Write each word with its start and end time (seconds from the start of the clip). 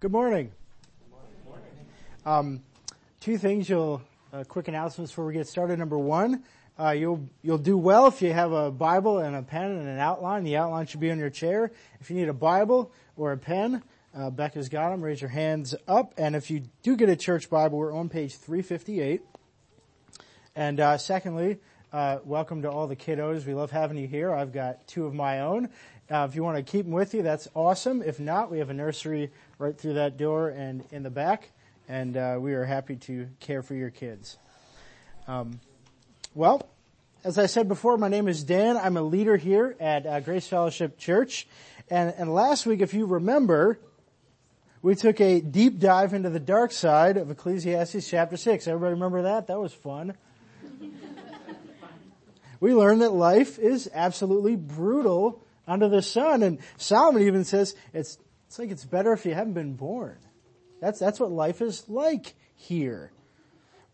Good 0.00 0.12
morning. 0.12 0.50
Good 1.44 1.50
Um, 2.24 2.62
two 3.20 3.36
things 3.36 3.68
you'll, 3.68 4.00
uh, 4.32 4.44
quick 4.44 4.66
announcements 4.66 5.12
before 5.12 5.26
we 5.26 5.34
get 5.34 5.46
started. 5.46 5.78
Number 5.78 5.98
one, 5.98 6.42
uh, 6.78 6.92
you'll, 6.92 7.28
you'll 7.42 7.58
do 7.58 7.76
well 7.76 8.06
if 8.06 8.22
you 8.22 8.32
have 8.32 8.50
a 8.50 8.70
Bible 8.70 9.18
and 9.18 9.36
a 9.36 9.42
pen 9.42 9.72
and 9.72 9.86
an 9.86 9.98
outline. 9.98 10.44
The 10.44 10.56
outline 10.56 10.86
should 10.86 11.00
be 11.00 11.10
on 11.10 11.18
your 11.18 11.28
chair. 11.28 11.70
If 12.00 12.08
you 12.08 12.16
need 12.16 12.30
a 12.30 12.32
Bible 12.32 12.90
or 13.14 13.32
a 13.32 13.36
pen, 13.36 13.82
uh, 14.16 14.30
Becca's 14.30 14.70
got 14.70 14.88
them. 14.88 15.02
Raise 15.02 15.20
your 15.20 15.28
hands 15.28 15.74
up. 15.86 16.14
And 16.16 16.34
if 16.34 16.50
you 16.50 16.62
do 16.82 16.96
get 16.96 17.10
a 17.10 17.16
church 17.16 17.50
Bible, 17.50 17.76
we're 17.76 17.94
on 17.94 18.08
page 18.08 18.36
358. 18.36 19.20
And, 20.56 20.80
uh, 20.80 20.96
secondly, 20.96 21.58
uh, 21.92 22.20
welcome 22.24 22.62
to 22.62 22.70
all 22.70 22.86
the 22.86 22.96
kiddos. 22.96 23.44
We 23.44 23.52
love 23.52 23.70
having 23.70 23.98
you 23.98 24.06
here. 24.06 24.32
I've 24.32 24.52
got 24.52 24.86
two 24.86 25.04
of 25.04 25.12
my 25.12 25.40
own. 25.40 25.68
Uh, 26.10 26.26
if 26.28 26.34
you 26.34 26.42
want 26.42 26.56
to 26.56 26.62
keep 26.62 26.86
them 26.86 26.94
with 26.94 27.14
you, 27.14 27.22
that's 27.22 27.48
awesome. 27.54 28.02
If 28.02 28.18
not, 28.18 28.50
we 28.50 28.58
have 28.60 28.70
a 28.70 28.74
nursery 28.74 29.30
right 29.60 29.76
through 29.76 29.92
that 29.92 30.16
door 30.16 30.48
and 30.48 30.82
in 30.90 31.02
the 31.02 31.10
back, 31.10 31.50
and 31.86 32.16
uh, 32.16 32.38
we 32.40 32.54
are 32.54 32.64
happy 32.64 32.96
to 32.96 33.28
care 33.40 33.62
for 33.62 33.74
your 33.74 33.90
kids. 33.90 34.38
Um, 35.28 35.60
well, 36.34 36.66
as 37.24 37.36
I 37.36 37.44
said 37.44 37.68
before, 37.68 37.98
my 37.98 38.08
name 38.08 38.26
is 38.26 38.42
Dan. 38.42 38.78
I'm 38.78 38.96
a 38.96 39.02
leader 39.02 39.36
here 39.36 39.76
at 39.78 40.06
uh, 40.06 40.20
Grace 40.20 40.46
Fellowship 40.48 40.96
Church, 40.96 41.46
and, 41.90 42.14
and 42.16 42.32
last 42.32 42.64
week, 42.64 42.80
if 42.80 42.94
you 42.94 43.04
remember, 43.04 43.78
we 44.80 44.94
took 44.94 45.20
a 45.20 45.42
deep 45.42 45.78
dive 45.78 46.14
into 46.14 46.30
the 46.30 46.40
dark 46.40 46.72
side 46.72 47.18
of 47.18 47.30
Ecclesiastes 47.30 48.08
chapter 48.08 48.38
six. 48.38 48.66
Everybody 48.66 48.94
remember 48.94 49.22
that? 49.22 49.48
That 49.48 49.60
was 49.60 49.74
fun. 49.74 50.14
we 52.60 52.74
learned 52.74 53.02
that 53.02 53.12
life 53.12 53.58
is 53.58 53.90
absolutely 53.92 54.56
brutal 54.56 55.44
under 55.68 55.90
the 55.90 56.00
sun. 56.00 56.42
And 56.42 56.60
Solomon 56.78 57.24
even 57.24 57.44
says 57.44 57.74
it's, 57.92 58.16
it's 58.50 58.58
like 58.58 58.72
it's 58.72 58.84
better 58.84 59.12
if 59.12 59.24
you 59.26 59.32
haven't 59.32 59.52
been 59.52 59.74
born. 59.74 60.18
That's, 60.80 60.98
that's 60.98 61.20
what 61.20 61.30
life 61.30 61.62
is 61.62 61.88
like 61.88 62.34
here. 62.56 63.12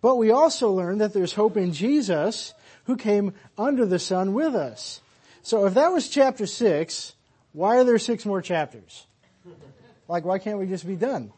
But 0.01 0.17
we 0.17 0.31
also 0.31 0.71
learn 0.71 0.97
that 0.97 1.13
there's 1.13 1.35
hope 1.35 1.59
in 1.59 1.75
Jesus 1.75 2.55
who 2.85 2.97
came 2.97 3.35
under 3.59 3.85
the 3.85 3.99
sun 3.99 4.33
with 4.33 4.55
us. 4.55 5.03
So 5.43 5.67
if 5.67 5.75
that 5.75 5.93
was 5.93 6.09
chapter 6.09 6.47
six, 6.47 7.15
why 7.53 7.77
are 7.77 7.85
there 7.85 7.99
six 7.99 8.25
more 8.25 8.41
chapters? 8.41 9.07
Like 10.09 10.25
why 10.25 10.39
can't 10.39 10.59
we 10.59 10.67
just 10.67 10.87
be 10.87 10.97
done? 10.97 11.35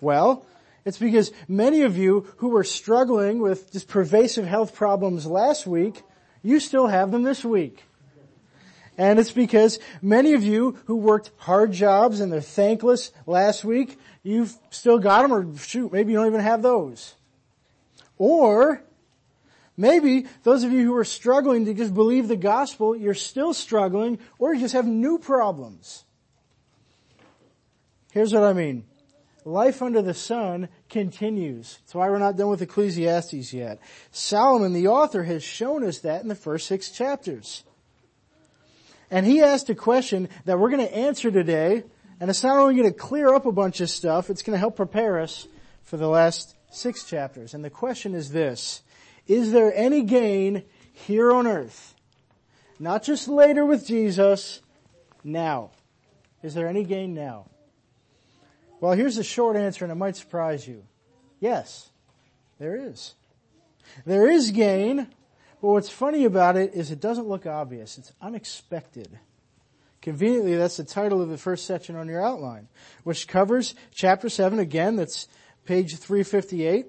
Well, 0.00 0.46
it's 0.86 0.96
because 0.96 1.32
many 1.48 1.82
of 1.82 1.98
you 1.98 2.32
who 2.38 2.48
were 2.48 2.64
struggling 2.64 3.40
with 3.40 3.72
just 3.72 3.88
pervasive 3.88 4.46
health 4.46 4.74
problems 4.74 5.26
last 5.26 5.66
week, 5.66 6.02
you 6.42 6.60
still 6.60 6.86
have 6.86 7.10
them 7.10 7.24
this 7.24 7.44
week. 7.44 7.84
And 8.98 9.20
it's 9.20 9.30
because 9.30 9.78
many 10.02 10.34
of 10.34 10.42
you 10.42 10.76
who 10.86 10.96
worked 10.96 11.30
hard 11.36 11.70
jobs 11.70 12.18
and 12.18 12.32
they're 12.32 12.40
thankless 12.40 13.12
last 13.26 13.64
week, 13.64 13.96
you've 14.24 14.52
still 14.70 14.98
got 14.98 15.22
them 15.22 15.32
or 15.32 15.56
shoot, 15.56 15.92
maybe 15.92 16.10
you 16.10 16.18
don't 16.18 16.26
even 16.26 16.40
have 16.40 16.62
those. 16.62 17.14
Or 18.18 18.82
maybe 19.76 20.26
those 20.42 20.64
of 20.64 20.72
you 20.72 20.84
who 20.84 20.96
are 20.96 21.04
struggling 21.04 21.64
to 21.66 21.74
just 21.74 21.94
believe 21.94 22.26
the 22.26 22.36
gospel, 22.36 22.96
you're 22.96 23.14
still 23.14 23.54
struggling 23.54 24.18
or 24.40 24.52
you 24.52 24.60
just 24.60 24.74
have 24.74 24.86
new 24.86 25.18
problems. 25.18 26.04
Here's 28.10 28.34
what 28.34 28.42
I 28.42 28.52
mean. 28.52 28.84
Life 29.44 29.80
under 29.80 30.02
the 30.02 30.12
sun 30.12 30.68
continues. 30.88 31.78
That's 31.82 31.94
why 31.94 32.10
we're 32.10 32.18
not 32.18 32.36
done 32.36 32.48
with 32.48 32.62
Ecclesiastes 32.62 33.52
yet. 33.52 33.78
Solomon, 34.10 34.72
the 34.72 34.88
author, 34.88 35.22
has 35.22 35.44
shown 35.44 35.84
us 35.84 36.00
that 36.00 36.22
in 36.22 36.28
the 36.28 36.34
first 36.34 36.66
six 36.66 36.90
chapters. 36.90 37.62
And 39.10 39.26
he 39.26 39.42
asked 39.42 39.70
a 39.70 39.74
question 39.74 40.28
that 40.44 40.58
we're 40.58 40.70
going 40.70 40.86
to 40.86 40.94
answer 40.94 41.30
today, 41.30 41.84
and 42.20 42.28
it's 42.28 42.42
not 42.42 42.58
only 42.58 42.76
going 42.76 42.92
to 42.92 42.98
clear 42.98 43.34
up 43.34 43.46
a 43.46 43.52
bunch 43.52 43.80
of 43.80 43.88
stuff, 43.88 44.30
it's 44.30 44.42
going 44.42 44.54
to 44.54 44.60
help 44.60 44.76
prepare 44.76 45.18
us 45.18 45.46
for 45.82 45.96
the 45.96 46.08
last 46.08 46.54
six 46.70 47.04
chapters. 47.04 47.54
And 47.54 47.64
the 47.64 47.70
question 47.70 48.14
is 48.14 48.30
this, 48.30 48.82
is 49.26 49.52
there 49.52 49.72
any 49.74 50.02
gain 50.02 50.64
here 50.92 51.32
on 51.32 51.46
earth? 51.46 51.94
Not 52.78 53.02
just 53.02 53.28
later 53.28 53.64
with 53.64 53.86
Jesus, 53.86 54.60
now. 55.24 55.70
Is 56.42 56.54
there 56.54 56.68
any 56.68 56.84
gain 56.84 57.14
now? 57.14 57.46
Well, 58.80 58.92
here's 58.92 59.16
the 59.16 59.24
short 59.24 59.56
answer 59.56 59.84
and 59.84 59.92
it 59.92 59.96
might 59.96 60.16
surprise 60.16 60.66
you. 60.66 60.84
Yes, 61.40 61.88
there 62.58 62.76
is. 62.76 63.14
There 64.06 64.30
is 64.30 64.50
gain, 64.50 65.08
but 65.60 65.68
what's 65.68 65.88
funny 65.88 66.24
about 66.24 66.56
it 66.56 66.74
is 66.74 66.90
it 66.90 67.00
doesn't 67.00 67.26
look 67.26 67.46
obvious. 67.46 67.98
It's 67.98 68.12
unexpected. 68.20 69.18
Conveniently, 70.00 70.54
that's 70.56 70.76
the 70.76 70.84
title 70.84 71.20
of 71.20 71.28
the 71.28 71.38
first 71.38 71.66
section 71.66 71.96
on 71.96 72.08
your 72.08 72.24
outline, 72.24 72.68
which 73.02 73.26
covers 73.26 73.74
chapter 73.92 74.28
7 74.28 74.58
again, 74.60 74.96
that's 74.96 75.26
page 75.64 75.96
358. 75.96 76.86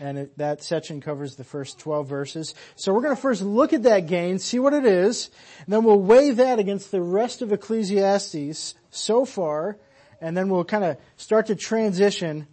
And 0.00 0.18
it, 0.18 0.38
that 0.38 0.62
section 0.62 1.00
covers 1.00 1.36
the 1.36 1.44
first 1.44 1.78
12 1.80 2.08
verses. 2.08 2.54
So 2.76 2.94
we're 2.94 3.02
going 3.02 3.14
to 3.14 3.20
first 3.20 3.42
look 3.42 3.72
at 3.72 3.82
that 3.82 4.06
gain, 4.06 4.38
see 4.38 4.58
what 4.58 4.72
it 4.72 4.86
is, 4.86 5.28
and 5.58 5.72
then 5.72 5.84
we'll 5.84 6.00
weigh 6.00 6.30
that 6.30 6.58
against 6.58 6.90
the 6.90 7.02
rest 7.02 7.42
of 7.42 7.52
Ecclesiastes 7.52 8.74
so 8.90 9.24
far, 9.24 9.76
and 10.20 10.36
then 10.36 10.48
we'll 10.48 10.64
kind 10.64 10.84
of 10.84 10.96
start 11.16 11.46
to 11.48 11.56
transition 11.56 12.46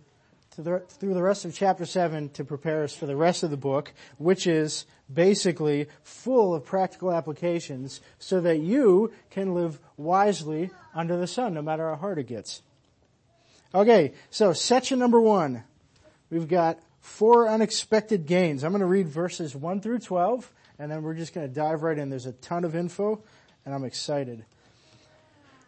through 0.63 1.13
the 1.13 1.21
rest 1.21 1.45
of 1.45 1.53
chapter 1.53 1.85
7 1.85 2.29
to 2.29 2.43
prepare 2.43 2.83
us 2.83 2.93
for 2.93 3.05
the 3.05 3.15
rest 3.15 3.43
of 3.43 3.51
the 3.51 3.57
book, 3.57 3.93
which 4.17 4.47
is 4.47 4.85
basically 5.11 5.87
full 6.03 6.53
of 6.53 6.65
practical 6.65 7.11
applications 7.11 8.01
so 8.19 8.41
that 8.41 8.59
you 8.59 9.11
can 9.29 9.53
live 9.53 9.79
wisely 9.97 10.69
under 10.93 11.17
the 11.17 11.27
sun, 11.27 11.53
no 11.53 11.61
matter 11.61 11.89
how 11.89 11.95
hard 11.95 12.17
it 12.17 12.27
gets. 12.27 12.61
Okay, 13.73 14.13
so 14.29 14.53
section 14.53 14.99
number 14.99 15.21
one. 15.21 15.63
We've 16.29 16.47
got 16.47 16.79
four 16.99 17.47
unexpected 17.47 18.25
gains. 18.25 18.63
I'm 18.63 18.71
going 18.71 18.81
to 18.81 18.85
read 18.85 19.07
verses 19.07 19.55
1 19.55 19.81
through 19.81 19.99
12, 19.99 20.51
and 20.77 20.91
then 20.91 21.03
we're 21.03 21.15
just 21.15 21.33
going 21.33 21.47
to 21.47 21.53
dive 21.53 21.83
right 21.83 21.97
in. 21.97 22.09
There's 22.09 22.25
a 22.25 22.33
ton 22.33 22.63
of 22.63 22.75
info, 22.75 23.23
and 23.65 23.73
I'm 23.73 23.83
excited. 23.83 24.45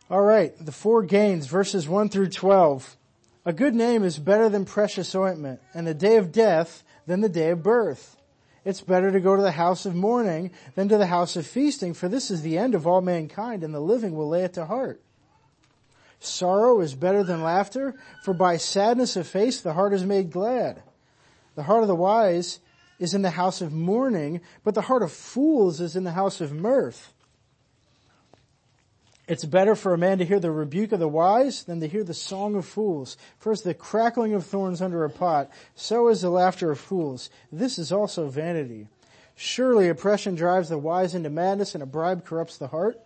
All 0.09 0.21
right, 0.21 0.53
the 0.63 0.71
four 0.71 1.03
gains, 1.03 1.47
verses 1.47 1.87
1 1.87 2.09
through 2.09 2.29
12. 2.29 2.97
A 3.43 3.53
good 3.53 3.73
name 3.73 4.03
is 4.03 4.19
better 4.19 4.49
than 4.49 4.65
precious 4.65 5.15
ointment, 5.15 5.61
and 5.73 5.87
the 5.87 5.95
day 5.95 6.17
of 6.17 6.31
death 6.31 6.83
than 7.07 7.21
the 7.21 7.29
day 7.29 7.49
of 7.49 7.63
birth. 7.63 8.17
It's 8.63 8.81
better 8.81 9.11
to 9.11 9.19
go 9.19 9.35
to 9.35 9.41
the 9.41 9.51
house 9.51 9.87
of 9.87 9.95
mourning 9.95 10.51
than 10.75 10.87
to 10.89 10.97
the 10.97 11.07
house 11.07 11.35
of 11.35 11.47
feasting, 11.47 11.95
for 11.95 12.07
this 12.07 12.29
is 12.29 12.43
the 12.43 12.59
end 12.59 12.75
of 12.75 12.85
all 12.85 13.01
mankind, 13.01 13.63
and 13.63 13.73
the 13.73 13.79
living 13.79 14.15
will 14.15 14.29
lay 14.29 14.43
it 14.43 14.53
to 14.53 14.65
heart. 14.65 15.01
Sorrow 16.19 16.81
is 16.81 16.93
better 16.93 17.23
than 17.23 17.41
laughter, 17.41 17.95
for 18.23 18.35
by 18.35 18.57
sadness 18.57 19.15
of 19.15 19.25
face 19.25 19.59
the 19.59 19.73
heart 19.73 19.93
is 19.93 20.05
made 20.05 20.29
glad. 20.29 20.83
The 21.55 21.63
heart 21.63 21.81
of 21.81 21.87
the 21.87 21.95
wise 21.95 22.59
is 22.99 23.15
in 23.15 23.23
the 23.23 23.31
house 23.31 23.59
of 23.59 23.73
mourning, 23.73 24.41
but 24.63 24.75
the 24.75 24.81
heart 24.81 25.01
of 25.01 25.11
fools 25.11 25.81
is 25.81 25.95
in 25.95 26.03
the 26.03 26.11
house 26.11 26.41
of 26.41 26.53
mirth. 26.53 27.11
It's 29.27 29.45
better 29.45 29.75
for 29.75 29.93
a 29.93 29.97
man 29.97 30.17
to 30.17 30.25
hear 30.25 30.39
the 30.39 30.51
rebuke 30.51 30.91
of 30.91 30.99
the 30.99 31.07
wise 31.07 31.63
than 31.63 31.79
to 31.79 31.87
hear 31.87 32.03
the 32.03 32.13
song 32.13 32.55
of 32.55 32.65
fools. 32.65 33.17
First, 33.37 33.63
the 33.63 33.73
crackling 33.73 34.33
of 34.33 34.45
thorns 34.45 34.81
under 34.81 35.05
a 35.05 35.09
pot, 35.09 35.49
so 35.75 36.09
is 36.09 36.21
the 36.21 36.29
laughter 36.29 36.71
of 36.71 36.79
fools. 36.79 37.29
This 37.51 37.77
is 37.77 37.91
also 37.91 38.27
vanity. 38.27 38.87
Surely 39.35 39.87
oppression 39.89 40.35
drives 40.35 40.69
the 40.69 40.77
wise 40.77 41.15
into 41.15 41.29
madness 41.29 41.73
and 41.73 41.83
a 41.83 41.87
bribe 41.87 42.25
corrupts 42.25 42.57
the 42.57 42.67
heart. 42.67 42.99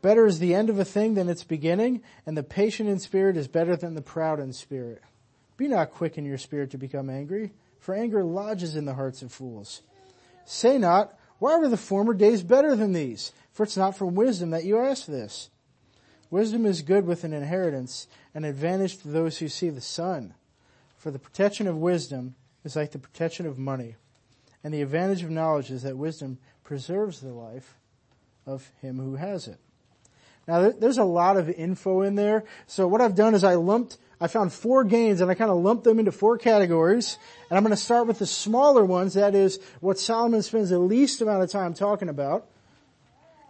Better 0.00 0.26
is 0.26 0.38
the 0.38 0.54
end 0.54 0.70
of 0.70 0.78
a 0.78 0.84
thing 0.84 1.14
than 1.14 1.28
its 1.28 1.44
beginning, 1.44 2.02
and 2.24 2.36
the 2.36 2.42
patient 2.42 2.88
in 2.88 3.00
spirit 3.00 3.36
is 3.36 3.48
better 3.48 3.76
than 3.76 3.94
the 3.94 4.02
proud 4.02 4.38
in 4.38 4.52
spirit. 4.52 5.02
Be 5.56 5.66
not 5.66 5.92
quick 5.92 6.16
in 6.16 6.24
your 6.24 6.38
spirit 6.38 6.70
to 6.70 6.78
become 6.78 7.10
angry, 7.10 7.52
for 7.80 7.94
anger 7.94 8.22
lodges 8.24 8.76
in 8.76 8.84
the 8.84 8.94
hearts 8.94 9.22
of 9.22 9.32
fools. 9.32 9.82
Say 10.44 10.78
not, 10.78 11.18
why 11.40 11.56
were 11.56 11.68
the 11.68 11.76
former 11.76 12.14
days 12.14 12.42
better 12.42 12.76
than 12.76 12.92
these? 12.92 13.32
For 13.58 13.64
it's 13.64 13.76
not 13.76 13.96
from 13.96 14.14
wisdom 14.14 14.50
that 14.50 14.62
you 14.62 14.78
ask 14.78 15.06
this. 15.06 15.50
Wisdom 16.30 16.64
is 16.64 16.82
good 16.82 17.04
with 17.04 17.24
an 17.24 17.32
inheritance, 17.32 18.06
an 18.32 18.44
advantage 18.44 18.98
to 18.98 19.08
those 19.08 19.38
who 19.38 19.48
see 19.48 19.68
the 19.68 19.80
sun. 19.80 20.34
For 20.96 21.10
the 21.10 21.18
protection 21.18 21.66
of 21.66 21.76
wisdom 21.76 22.36
is 22.62 22.76
like 22.76 22.92
the 22.92 23.00
protection 23.00 23.46
of 23.46 23.58
money. 23.58 23.96
And 24.62 24.72
the 24.72 24.82
advantage 24.82 25.24
of 25.24 25.30
knowledge 25.30 25.72
is 25.72 25.82
that 25.82 25.96
wisdom 25.96 26.38
preserves 26.62 27.20
the 27.20 27.32
life 27.32 27.74
of 28.46 28.70
him 28.80 29.00
who 29.00 29.16
has 29.16 29.48
it. 29.48 29.58
Now 30.46 30.70
there's 30.70 30.98
a 30.98 31.02
lot 31.02 31.36
of 31.36 31.50
info 31.50 32.02
in 32.02 32.14
there. 32.14 32.44
So 32.68 32.86
what 32.86 33.00
I've 33.00 33.16
done 33.16 33.34
is 33.34 33.42
I 33.42 33.56
lumped, 33.56 33.98
I 34.20 34.28
found 34.28 34.52
four 34.52 34.84
gains 34.84 35.20
and 35.20 35.32
I 35.32 35.34
kind 35.34 35.50
of 35.50 35.56
lumped 35.56 35.82
them 35.82 35.98
into 35.98 36.12
four 36.12 36.38
categories. 36.38 37.18
And 37.50 37.56
I'm 37.56 37.64
going 37.64 37.74
to 37.74 37.76
start 37.76 38.06
with 38.06 38.20
the 38.20 38.26
smaller 38.26 38.84
ones. 38.84 39.14
That 39.14 39.34
is 39.34 39.58
what 39.80 39.98
Solomon 39.98 40.42
spends 40.42 40.70
the 40.70 40.78
least 40.78 41.20
amount 41.22 41.42
of 41.42 41.50
time 41.50 41.74
talking 41.74 42.08
about. 42.08 42.46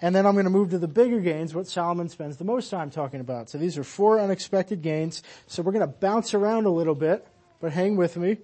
And 0.00 0.14
then 0.14 0.26
I'm 0.26 0.34
going 0.34 0.44
to 0.44 0.50
move 0.50 0.70
to 0.70 0.78
the 0.78 0.88
bigger 0.88 1.18
gains, 1.20 1.54
what 1.54 1.66
Solomon 1.66 2.08
spends 2.08 2.36
the 2.36 2.44
most 2.44 2.70
time 2.70 2.90
talking 2.90 3.20
about. 3.20 3.50
So 3.50 3.58
these 3.58 3.76
are 3.76 3.84
four 3.84 4.20
unexpected 4.20 4.80
gains. 4.80 5.22
So 5.48 5.62
we're 5.62 5.72
going 5.72 5.80
to 5.80 5.92
bounce 5.92 6.34
around 6.34 6.66
a 6.66 6.70
little 6.70 6.94
bit, 6.94 7.26
but 7.60 7.72
hang 7.72 7.96
with 7.96 8.16
me. 8.16 8.38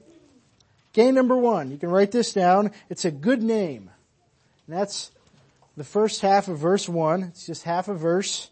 Gain 0.92 1.14
number 1.14 1.36
one, 1.36 1.70
you 1.70 1.76
can 1.76 1.90
write 1.90 2.10
this 2.10 2.32
down. 2.32 2.72
It's 2.88 3.04
a 3.04 3.10
good 3.10 3.42
name. 3.42 3.90
And 4.66 4.76
that's 4.76 5.10
the 5.76 5.84
first 5.84 6.20
half 6.20 6.48
of 6.48 6.58
verse 6.58 6.88
one. 6.88 7.24
It's 7.24 7.46
just 7.46 7.64
half 7.64 7.88
a 7.88 7.94
verse. 7.94 8.50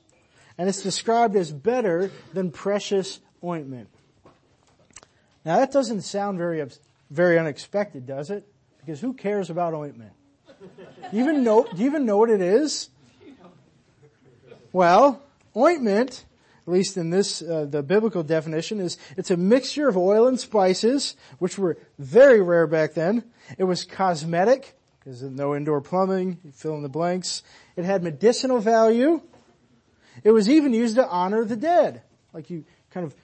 And 0.58 0.68
it's 0.68 0.82
described 0.82 1.34
as 1.34 1.50
better 1.50 2.10
than 2.34 2.50
precious 2.50 3.20
ointment. 3.42 3.88
Now 5.44 5.58
that 5.58 5.72
doesn't 5.72 6.02
sound 6.02 6.38
very, 6.38 6.64
very 7.10 7.38
unexpected, 7.38 8.06
does 8.06 8.30
it? 8.30 8.46
Because 8.78 9.00
who 9.00 9.12
cares 9.12 9.50
about 9.50 9.74
ointment? 9.74 10.12
Do 11.10 11.16
you 11.16 11.22
even 11.22 11.42
know, 11.42 11.64
do 11.64 11.76
you 11.76 11.86
even 11.86 12.06
know 12.06 12.18
what 12.18 12.30
it 12.30 12.40
is? 12.40 12.88
Well, 14.72 15.22
ointment, 15.56 16.24
at 16.66 16.72
least 16.72 16.96
in 16.96 17.10
this, 17.10 17.42
uh, 17.42 17.66
the 17.68 17.82
biblical 17.82 18.22
definition 18.22 18.80
is, 18.80 18.96
it's 19.16 19.30
a 19.30 19.36
mixture 19.36 19.88
of 19.88 19.96
oil 19.96 20.26
and 20.26 20.40
spices, 20.40 21.16
which 21.38 21.58
were 21.58 21.76
very 21.98 22.40
rare 22.40 22.66
back 22.66 22.94
then. 22.94 23.24
It 23.58 23.64
was 23.64 23.84
cosmetic, 23.84 24.78
because 24.98 25.22
no 25.22 25.54
indoor 25.54 25.80
plumbing, 25.80 26.38
fill 26.54 26.76
in 26.76 26.82
the 26.82 26.88
blanks. 26.88 27.42
It 27.76 27.84
had 27.84 28.02
medicinal 28.02 28.60
value. 28.60 29.20
It 30.24 30.30
was 30.30 30.48
even 30.48 30.72
used 30.72 30.94
to 30.96 31.06
honor 31.06 31.44
the 31.44 31.56
dead. 31.56 32.02
Like 32.32 32.48
you 32.48 32.64
kind 32.90 33.04
of 33.04 33.14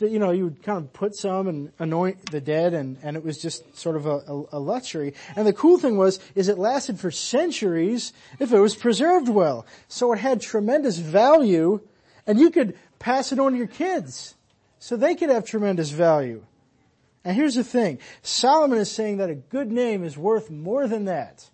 you 0.00 0.18
know, 0.18 0.30
you 0.30 0.44
would 0.44 0.62
kind 0.62 0.78
of 0.78 0.92
put 0.92 1.14
some 1.14 1.48
and 1.48 1.72
anoint 1.78 2.30
the 2.30 2.40
dead 2.40 2.74
and, 2.74 2.98
and 3.02 3.16
it 3.16 3.24
was 3.24 3.40
just 3.40 3.76
sort 3.76 3.96
of 3.96 4.06
a, 4.06 4.16
a, 4.26 4.44
a, 4.52 4.58
luxury. 4.58 5.14
And 5.36 5.46
the 5.46 5.52
cool 5.52 5.78
thing 5.78 5.96
was, 5.96 6.20
is 6.34 6.48
it 6.48 6.58
lasted 6.58 7.00
for 7.00 7.10
centuries 7.10 8.12
if 8.38 8.52
it 8.52 8.58
was 8.58 8.74
preserved 8.74 9.28
well. 9.28 9.66
So 9.88 10.12
it 10.12 10.18
had 10.18 10.40
tremendous 10.40 10.98
value 10.98 11.80
and 12.26 12.38
you 12.38 12.50
could 12.50 12.76
pass 12.98 13.32
it 13.32 13.38
on 13.38 13.52
to 13.52 13.58
your 13.58 13.66
kids 13.66 14.34
so 14.78 14.96
they 14.96 15.14
could 15.14 15.30
have 15.30 15.46
tremendous 15.46 15.90
value. 15.90 16.44
And 17.24 17.34
here's 17.34 17.54
the 17.54 17.64
thing, 17.64 18.00
Solomon 18.20 18.78
is 18.78 18.90
saying 18.90 19.16
that 19.16 19.30
a 19.30 19.34
good 19.34 19.72
name 19.72 20.04
is 20.04 20.18
worth 20.18 20.50
more 20.50 20.86
than 20.86 21.06
that. 21.06 21.48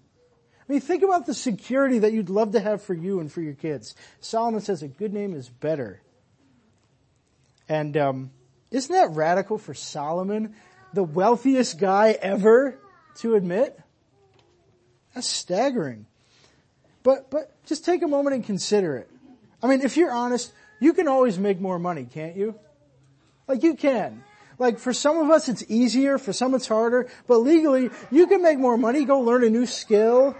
I 0.69 0.73
mean, 0.73 0.81
think 0.81 1.05
about 1.05 1.27
the 1.27 1.35
security 1.35 2.01
that 2.01 2.13
you'd 2.13 2.31
love 2.31 2.53
to 2.53 2.61
have 2.61 2.83
for 2.83 2.95
you 2.95 3.21
and 3.21 3.31
for 3.31 3.41
your 3.41 3.55
kids. 3.55 3.95
Solomon 4.21 4.61
says 4.61 4.83
a 4.83 4.89
good 4.89 5.13
name 5.13 5.35
is 5.35 5.49
better 5.49 6.01
and 7.71 7.97
um, 7.97 8.31
isn't 8.73 8.93
that 8.93 9.13
radical 9.13 9.57
for 9.57 9.75
Solomon, 9.75 10.57
the 10.93 11.05
wealthiest 11.05 11.79
guy 11.79 12.19
ever, 12.21 12.77
to 13.19 13.37
admit? 13.37 13.81
That's 15.15 15.29
staggering. 15.29 16.07
But 17.05 17.31
but 17.31 17.53
just 17.65 17.85
take 17.85 18.03
a 18.03 18.09
moment 18.09 18.35
and 18.35 18.45
consider 18.45 18.97
it. 18.97 19.09
I 19.63 19.69
mean, 19.69 19.83
if 19.83 19.97
you're 19.97 20.11
honest, 20.11 20.53
you 20.81 20.93
can 20.93 21.07
always 21.07 21.39
make 21.39 21.61
more 21.61 21.79
money, 21.79 22.09
can't 22.13 22.37
you? 22.37 22.57
Like 23.47 23.63
you 23.63 23.77
can. 23.77 24.25
Like 24.59 24.81
for 24.81 24.93
some 24.93 25.19
of 25.19 25.31
us 25.31 25.49
it's 25.49 25.65
easier, 25.69 26.19
for 26.19 26.33
some 26.33 26.55
it's 26.57 26.67
harder, 26.67 27.09
but 27.29 27.39
legally 27.39 27.91
you 28.11 28.27
can 28.27 28.43
make 28.43 28.59
more 28.59 28.77
money, 28.77 29.05
go 29.05 29.21
learn 29.21 29.45
a 29.45 29.49
new 29.49 29.65
skill, 29.65 30.37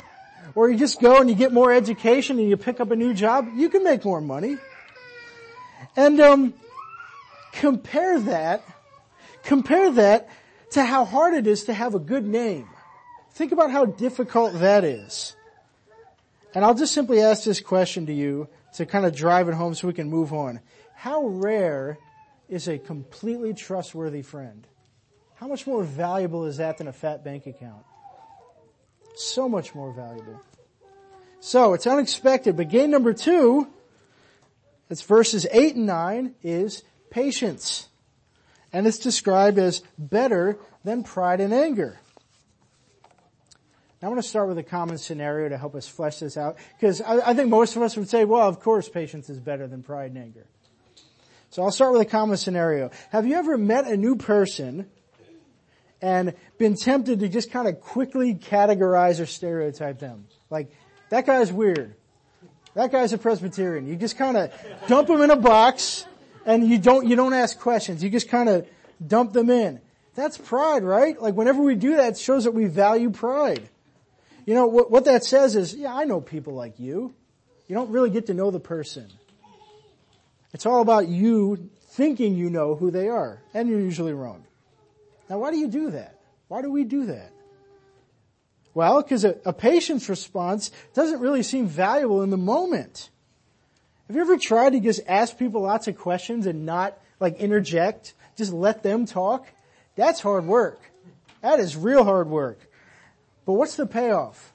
or 0.57 0.69
you 0.69 0.77
just 0.77 1.01
go 1.01 1.21
and 1.21 1.31
you 1.31 1.37
get 1.37 1.53
more 1.53 1.73
education 1.73 2.41
and 2.41 2.49
you 2.49 2.57
pick 2.57 2.81
up 2.81 2.91
a 2.91 2.97
new 2.97 3.15
job, 3.15 3.49
you 3.55 3.69
can 3.69 3.85
make 3.85 4.05
more 4.05 4.21
money. 4.21 4.59
And 5.97 6.21
um, 6.21 6.55
Compare 7.53 8.21
that, 8.21 8.63
compare 9.43 9.91
that 9.93 10.29
to 10.73 10.85
how 10.85 11.05
hard 11.05 11.35
it 11.35 11.47
is 11.47 11.65
to 11.65 11.75
have 11.75 11.95
a 11.95 11.99
good 11.99 12.27
name. 12.27 12.69
Think 13.33 13.53
about 13.53 13.71
how 13.71 13.87
difficult 13.87 14.55
that 14.61 14.85
is. 14.85 15.37
And 16.55 16.65
I'll 16.65 16.75
just 16.75 16.95
simply 16.95 17.21
ask 17.21 17.45
this 17.45 17.61
question 17.61 18.07
to 18.07 18.13
you 18.13 18.49
to 18.75 18.87
kind 18.87 19.05
of 19.05 19.15
drive 19.15 19.49
it 19.49 19.55
home 19.55 19.75
so 19.75 19.87
we 19.87 19.95
can 19.95 20.09
move 20.09 20.33
on. 20.33 20.61
How 20.95 21.27
rare 21.27 21.99
is 22.49 22.69
a 22.69 22.79
completely 22.79 23.55
trustworthy 23.55 24.23
friend? 24.23 24.67
How 25.35 25.47
much 25.47 25.67
more 25.67 25.83
valuable 25.83 26.45
is 26.45 26.59
that 26.59 26.79
than 26.79 26.89
a 26.89 26.93
fat 26.93 27.25
bank 27.25 27.47
account? 27.47 27.85
So 29.15 29.49
much 29.49 29.75
more 29.75 29.93
valuable. 29.93 30.41
So 31.41 31.73
it's 31.73 31.87
unexpected, 31.87 32.57
but 32.57 32.69
gain 32.69 32.91
number 32.91 33.15
two, 33.15 33.69
it's 34.91 35.03
verses 35.03 35.47
eight 35.51 35.77
and 35.77 35.87
nine, 35.87 36.35
is 36.43 36.83
patience. 37.11 37.89
And 38.73 38.87
it's 38.87 38.99
described 38.99 39.59
as 39.59 39.83
better 39.99 40.59
than 40.85 41.03
pride 41.03 41.41
and 41.41 41.53
anger. 41.53 41.99
Now 44.01 44.09
I'm 44.09 44.15
going 44.15 44.23
to 44.23 44.29
start 44.29 44.49
with 44.49 44.57
a 44.57 44.63
common 44.63 44.97
scenario 44.97 45.51
to 45.51 45.59
help 45.59 45.75
us 45.75 45.87
flesh 45.87 46.21
this 46.21 46.39
out, 46.39 46.57
because 46.79 47.03
I, 47.03 47.31
I, 47.31 47.35
think 47.35 47.51
most 47.51 47.77
of 47.77 47.83
us 47.83 47.99
would 47.99 48.09
say, 48.09 48.25
well, 48.25 48.49
of 48.49 48.61
course 48.61 48.89
patience 48.89 49.29
is 49.29 49.39
better 49.39 49.67
than 49.67 49.83
pride 49.83 50.13
and 50.13 50.19
anger. 50.19 50.47
So 51.51 51.63
I'll 51.63 51.73
start 51.73 51.93
with 51.93 52.01
a 52.01 52.07
common 52.07 52.39
scenario. 52.39 52.91
Have 53.11 53.27
you 53.27 53.35
ever 53.35 53.59
met 53.59 53.87
a 53.87 53.97
new 53.97 54.17
person 54.17 54.89
and 56.01 56.35
been 56.57 56.77
tempted 56.77 57.21
to 57.21 57.29
just 57.29 57.51
kind 57.51 57.69
of 57.69 57.81
quickly 57.81 58.35
categorize 58.35 59.21
or 59.21 59.27
stereotype 59.27 59.99
them? 59.99 60.29
Like, 60.49 60.71
that 61.11 61.27
guy's 61.27 61.53
weird. 61.53 61.95
That 62.75 62.93
guy's 62.93 63.13
a 63.13 63.19
Presbyterian. 63.19 63.87
You 63.87 63.97
just 63.97 64.17
kind 64.17 64.37
of 64.37 64.53
dump 64.87 65.09
them 65.09 65.21
in 65.21 65.31
a 65.31 65.37
box 65.37 66.07
and 66.47 66.67
you 66.67 66.79
don't, 66.79 67.07
you 67.07 67.17
don't 67.17 67.35
ask 67.35 67.59
questions. 67.59 68.03
You 68.03 68.11
just 68.11 68.29
kind 68.29 68.49
of 68.49 68.67
dump 69.05 69.33
them 69.33 69.51
in. 69.51 69.81
That's 70.15 70.37
pride, 70.37 70.83
right? 70.83 71.21
Like 71.21 71.35
whenever 71.35 71.63
we 71.63 71.75
do 71.75 71.97
that, 71.97 72.13
it 72.13 72.19
shows 72.19 72.45
that 72.45 72.53
we 72.53 72.67
value 72.67 73.11
pride. 73.11 73.69
You 74.47 74.55
know, 74.55 74.67
what, 74.67 74.91
what 74.91 75.05
that 75.05 75.25
says 75.25 75.57
is, 75.57 75.75
yeah, 75.75 75.95
I 75.95 76.05
know 76.05 76.21
people 76.21 76.55
like 76.55 76.79
you. 76.81 77.15
You 77.69 77.75
don't 77.75 77.91
really 77.91 78.11
get 78.11 78.27
to 78.27 78.35
know 78.35 78.51
the 78.51 78.61
person. 78.61 79.07
It's 80.53 80.67
all 80.67 80.81
about 80.81 81.09
you 81.09 81.71
thinking 81.91 82.35
you 82.35 82.51
know 82.51 82.75
who 82.75 82.91
they 82.91 83.09
are, 83.09 83.41
and 83.55 83.69
you're 83.69 83.81
usually 83.81 84.13
wrong. 84.13 84.45
Now 85.29 85.39
why 85.39 85.53
do 85.53 85.59
you 85.59 85.69
do 85.69 85.93
that? 85.93 86.19
Why 86.49 86.63
do 86.63 86.71
we 86.71 86.85
do 86.85 87.07
that? 87.07 87.31
Well, 88.75 89.03
because 89.03 89.25
a, 89.25 89.37
a 89.45 89.53
patience 89.53 90.09
response 90.09 90.71
doesn't 90.95 91.21
really 91.21 91.43
seem 91.43 91.67
valuable 91.67 92.23
in 92.23 92.31
the 92.31 92.37
moment. 92.37 93.11
Have 94.11 94.17
you 94.17 94.23
ever 94.23 94.39
tried 94.39 94.71
to 94.71 94.81
just 94.81 95.03
ask 95.07 95.39
people 95.39 95.63
lots 95.63 95.87
of 95.87 95.97
questions 95.97 96.47
and 96.47 96.67
not 96.67 96.99
like 97.21 97.37
interject? 97.37 98.15
Just 98.37 98.53
let 98.53 98.83
them 98.83 99.07
talk? 99.07 99.47
That's 99.95 100.19
hard 100.19 100.47
work. 100.47 100.81
That 101.43 101.61
is 101.61 101.77
real 101.77 102.03
hard 102.03 102.29
work. 102.29 102.59
But 103.47 103.53
what's 103.53 103.77
the 103.77 103.87
payoff? 103.87 104.53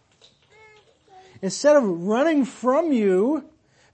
Instead 1.42 1.78
of 1.78 1.86
running 1.86 2.44
from 2.44 2.92
you, 2.92 3.46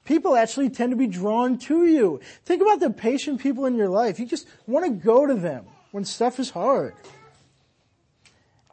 people 0.04 0.36
actually 0.36 0.72
tend 0.72 0.94
to 0.94 0.98
be 0.98 1.06
drawn 1.06 1.60
to 1.60 1.86
you. 1.86 2.22
Think 2.44 2.64
about 2.64 2.80
the 2.80 2.90
patient 2.90 3.40
people 3.40 3.68
in 3.68 3.76
your 3.76 3.90
life. 3.90 4.20
You 4.20 4.26
just 4.26 4.48
want 4.66 4.86
to 4.86 4.92
go 4.92 5.28
to 5.28 5.36
them 5.36 5.66
when 5.92 6.06
stuff 6.06 6.40
is 6.40 6.50
hard. 6.50 6.96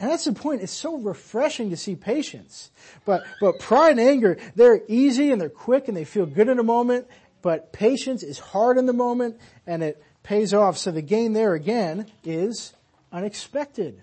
And 0.00 0.10
that's 0.10 0.24
the 0.24 0.32
point. 0.32 0.62
It's 0.62 0.72
so 0.72 0.96
refreshing 0.96 1.70
to 1.70 1.76
see 1.76 1.96
patience. 1.96 2.70
But, 3.04 3.24
but 3.40 3.58
pride 3.58 3.92
and 3.92 4.00
anger, 4.00 4.38
they're 4.54 4.82
easy 4.86 5.32
and 5.32 5.40
they're 5.40 5.48
quick 5.48 5.88
and 5.88 5.96
they 5.96 6.04
feel 6.04 6.26
good 6.26 6.48
in 6.48 6.58
a 6.58 6.64
moment. 6.64 7.08
But 7.42 7.72
patience 7.72 8.22
is 8.22 8.38
hard 8.38 8.78
in 8.78 8.86
the 8.86 8.92
moment 8.92 9.38
and 9.66 9.82
it 9.82 10.02
pays 10.22 10.54
off. 10.54 10.78
So 10.78 10.92
the 10.92 11.02
gain 11.02 11.32
there 11.32 11.54
again 11.54 12.06
is 12.22 12.74
unexpected. 13.10 14.00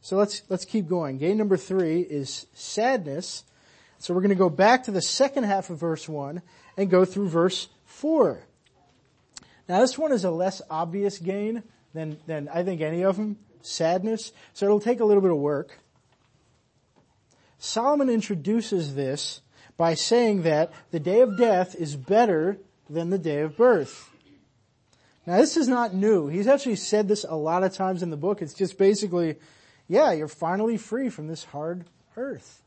So 0.00 0.16
let's, 0.16 0.42
let's 0.48 0.64
keep 0.64 0.88
going. 0.88 1.18
Gain 1.18 1.36
number 1.36 1.58
three 1.58 2.00
is 2.00 2.46
sadness. 2.54 3.44
So 3.98 4.14
we're 4.14 4.22
going 4.22 4.30
to 4.30 4.34
go 4.34 4.48
back 4.48 4.84
to 4.84 4.90
the 4.90 5.02
second 5.02 5.44
half 5.44 5.68
of 5.68 5.78
verse 5.78 6.08
one 6.08 6.40
and 6.78 6.88
go 6.88 7.04
through 7.04 7.28
verse 7.28 7.68
four. 7.84 8.40
Now 9.68 9.80
this 9.80 9.98
one 9.98 10.12
is 10.12 10.24
a 10.24 10.30
less 10.30 10.62
obvious 10.70 11.18
gain 11.18 11.64
than, 11.92 12.16
than 12.26 12.48
I 12.48 12.64
think 12.64 12.80
any 12.80 13.04
of 13.04 13.16
them 13.18 13.36
sadness. 13.62 14.32
So 14.52 14.66
it'll 14.66 14.80
take 14.80 15.00
a 15.00 15.04
little 15.04 15.22
bit 15.22 15.30
of 15.30 15.38
work. 15.38 15.78
Solomon 17.58 18.08
introduces 18.08 18.94
this 18.94 19.42
by 19.76 19.94
saying 19.94 20.42
that 20.42 20.72
the 20.90 21.00
day 21.00 21.20
of 21.20 21.36
death 21.36 21.74
is 21.74 21.96
better 21.96 22.58
than 22.88 23.10
the 23.10 23.18
day 23.18 23.40
of 23.40 23.56
birth. 23.56 24.10
Now 25.26 25.36
this 25.36 25.56
is 25.56 25.68
not 25.68 25.94
new. 25.94 26.28
He's 26.28 26.46
actually 26.46 26.76
said 26.76 27.06
this 27.06 27.24
a 27.28 27.36
lot 27.36 27.62
of 27.62 27.72
times 27.72 28.02
in 28.02 28.10
the 28.10 28.16
book. 28.16 28.42
It's 28.42 28.54
just 28.54 28.78
basically, 28.78 29.36
yeah, 29.88 30.12
you're 30.12 30.28
finally 30.28 30.76
free 30.76 31.08
from 31.08 31.28
this 31.28 31.44
hard 31.44 31.84
earth. 32.16 32.62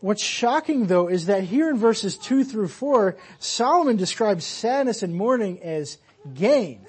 What's 0.00 0.22
shocking 0.22 0.86
though 0.86 1.08
is 1.08 1.26
that 1.26 1.44
here 1.44 1.68
in 1.68 1.78
verses 1.78 2.16
2 2.16 2.44
through 2.44 2.68
4, 2.68 3.16
Solomon 3.38 3.96
describes 3.96 4.44
sadness 4.44 5.02
and 5.02 5.14
mourning 5.14 5.60
as 5.62 5.98
gain. 6.34 6.86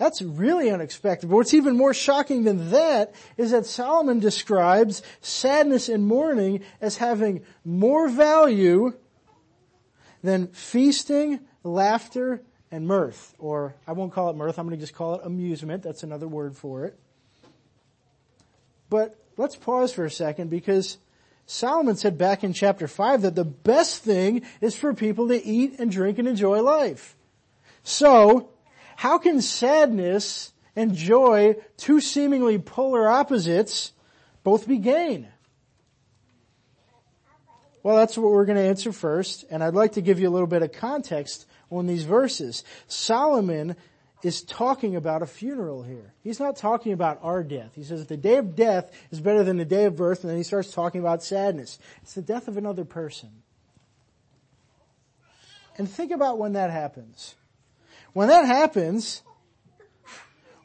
That's 0.00 0.22
really 0.22 0.70
unexpected. 0.70 1.28
But 1.28 1.36
what's 1.36 1.52
even 1.52 1.76
more 1.76 1.92
shocking 1.92 2.44
than 2.44 2.70
that 2.70 3.14
is 3.36 3.50
that 3.50 3.66
Solomon 3.66 4.18
describes 4.18 5.02
sadness 5.20 5.90
and 5.90 6.06
mourning 6.06 6.62
as 6.80 6.96
having 6.96 7.42
more 7.66 8.08
value 8.08 8.94
than 10.22 10.46
feasting, 10.46 11.40
laughter, 11.62 12.40
and 12.70 12.86
mirth. 12.86 13.34
Or 13.38 13.74
I 13.86 13.92
won't 13.92 14.14
call 14.14 14.30
it 14.30 14.36
mirth, 14.36 14.58
I'm 14.58 14.66
going 14.66 14.78
to 14.78 14.82
just 14.82 14.94
call 14.94 15.16
it 15.16 15.20
amusement. 15.26 15.82
That's 15.82 16.02
another 16.02 16.26
word 16.26 16.56
for 16.56 16.86
it. 16.86 16.98
But 18.88 19.22
let's 19.36 19.54
pause 19.54 19.92
for 19.92 20.06
a 20.06 20.10
second 20.10 20.48
because 20.48 20.96
Solomon 21.44 21.96
said 21.96 22.16
back 22.16 22.42
in 22.42 22.54
chapter 22.54 22.88
5 22.88 23.20
that 23.20 23.34
the 23.34 23.44
best 23.44 24.02
thing 24.02 24.46
is 24.62 24.74
for 24.74 24.94
people 24.94 25.28
to 25.28 25.44
eat 25.44 25.78
and 25.78 25.90
drink 25.90 26.18
and 26.18 26.26
enjoy 26.26 26.62
life. 26.62 27.18
So, 27.82 28.48
how 29.00 29.16
can 29.16 29.40
sadness 29.40 30.52
and 30.76 30.94
joy, 30.94 31.56
two 31.78 32.02
seemingly 32.02 32.58
polar 32.58 33.08
opposites, 33.08 33.92
both 34.44 34.68
be 34.68 34.76
gain? 34.76 35.26
Well, 37.82 37.96
that's 37.96 38.18
what 38.18 38.30
we're 38.30 38.44
going 38.44 38.58
to 38.58 38.68
answer 38.68 38.92
first, 38.92 39.46
and 39.50 39.64
I'd 39.64 39.72
like 39.72 39.92
to 39.92 40.02
give 40.02 40.20
you 40.20 40.28
a 40.28 40.34
little 40.34 40.46
bit 40.46 40.60
of 40.60 40.72
context 40.72 41.46
on 41.70 41.86
these 41.86 42.04
verses. 42.04 42.62
Solomon 42.88 43.74
is 44.22 44.42
talking 44.42 44.96
about 44.96 45.22
a 45.22 45.26
funeral 45.26 45.82
here. 45.82 46.12
He's 46.22 46.38
not 46.38 46.56
talking 46.56 46.92
about 46.92 47.20
our 47.22 47.42
death. 47.42 47.70
He 47.74 47.84
says 47.84 48.04
the 48.04 48.18
day 48.18 48.36
of 48.36 48.54
death 48.54 48.92
is 49.10 49.22
better 49.22 49.42
than 49.42 49.56
the 49.56 49.64
day 49.64 49.86
of 49.86 49.96
birth, 49.96 50.24
and 50.24 50.30
then 50.30 50.36
he 50.36 50.44
starts 50.44 50.74
talking 50.74 51.00
about 51.00 51.22
sadness. 51.22 51.78
It's 52.02 52.12
the 52.12 52.20
death 52.20 52.48
of 52.48 52.58
another 52.58 52.84
person. 52.84 53.30
And 55.78 55.88
think 55.88 56.12
about 56.12 56.36
when 56.36 56.52
that 56.52 56.70
happens. 56.70 57.36
When 58.12 58.28
that 58.28 58.46
happens, 58.46 59.22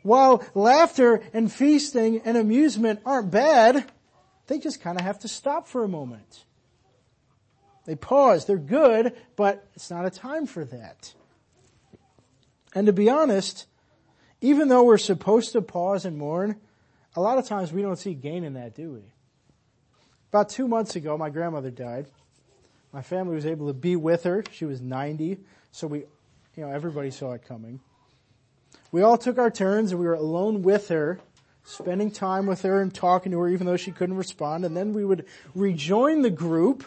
while 0.03 0.43
laughter 0.53 1.21
and 1.33 1.51
feasting 1.51 2.21
and 2.25 2.37
amusement 2.37 3.01
aren't 3.05 3.31
bad, 3.31 3.91
they 4.47 4.59
just 4.59 4.81
kind 4.81 4.99
of 4.99 5.05
have 5.05 5.19
to 5.19 5.27
stop 5.27 5.67
for 5.67 5.83
a 5.83 5.87
moment. 5.87 6.45
They 7.85 7.95
pause. 7.95 8.45
They're 8.45 8.57
good, 8.57 9.15
but 9.35 9.67
it's 9.75 9.89
not 9.89 10.05
a 10.05 10.09
time 10.09 10.47
for 10.47 10.65
that. 10.65 11.13
And 12.73 12.87
to 12.87 12.93
be 12.93 13.09
honest, 13.09 13.67
even 14.41 14.67
though 14.67 14.83
we're 14.83 14.97
supposed 14.97 15.53
to 15.53 15.61
pause 15.61 16.05
and 16.05 16.17
mourn, 16.17 16.57
a 17.15 17.21
lot 17.21 17.37
of 17.37 17.47
times 17.47 17.71
we 17.71 17.81
don't 17.81 17.95
see 17.95 18.13
gain 18.13 18.43
in 18.43 18.53
that, 18.55 18.75
do 18.75 18.93
we? 18.93 19.01
About 20.29 20.49
two 20.49 20.67
months 20.67 20.95
ago, 20.95 21.17
my 21.17 21.29
grandmother 21.29 21.71
died. 21.71 22.07
My 22.91 23.01
family 23.01 23.35
was 23.35 23.45
able 23.45 23.67
to 23.67 23.73
be 23.73 23.95
with 23.95 24.23
her. 24.23 24.43
She 24.51 24.65
was 24.65 24.81
90, 24.81 25.39
so 25.71 25.87
we, 25.87 26.03
you 26.55 26.65
know, 26.65 26.71
everybody 26.71 27.11
saw 27.11 27.33
it 27.33 27.45
coming. 27.47 27.79
We 28.91 29.01
all 29.01 29.17
took 29.17 29.37
our 29.37 29.51
turns 29.51 29.91
and 29.91 29.99
we 29.99 30.07
were 30.07 30.13
alone 30.13 30.61
with 30.61 30.87
her, 30.87 31.19
spending 31.63 32.11
time 32.11 32.45
with 32.45 32.61
her 32.61 32.81
and 32.81 32.93
talking 32.93 33.31
to 33.33 33.39
her 33.39 33.49
even 33.49 33.67
though 33.67 33.77
she 33.77 33.91
couldn't 33.91 34.15
respond. 34.15 34.63
And 34.63 34.75
then 34.75 34.93
we 34.93 35.03
would 35.03 35.25
rejoin 35.53 36.21
the 36.21 36.29
group 36.29 36.85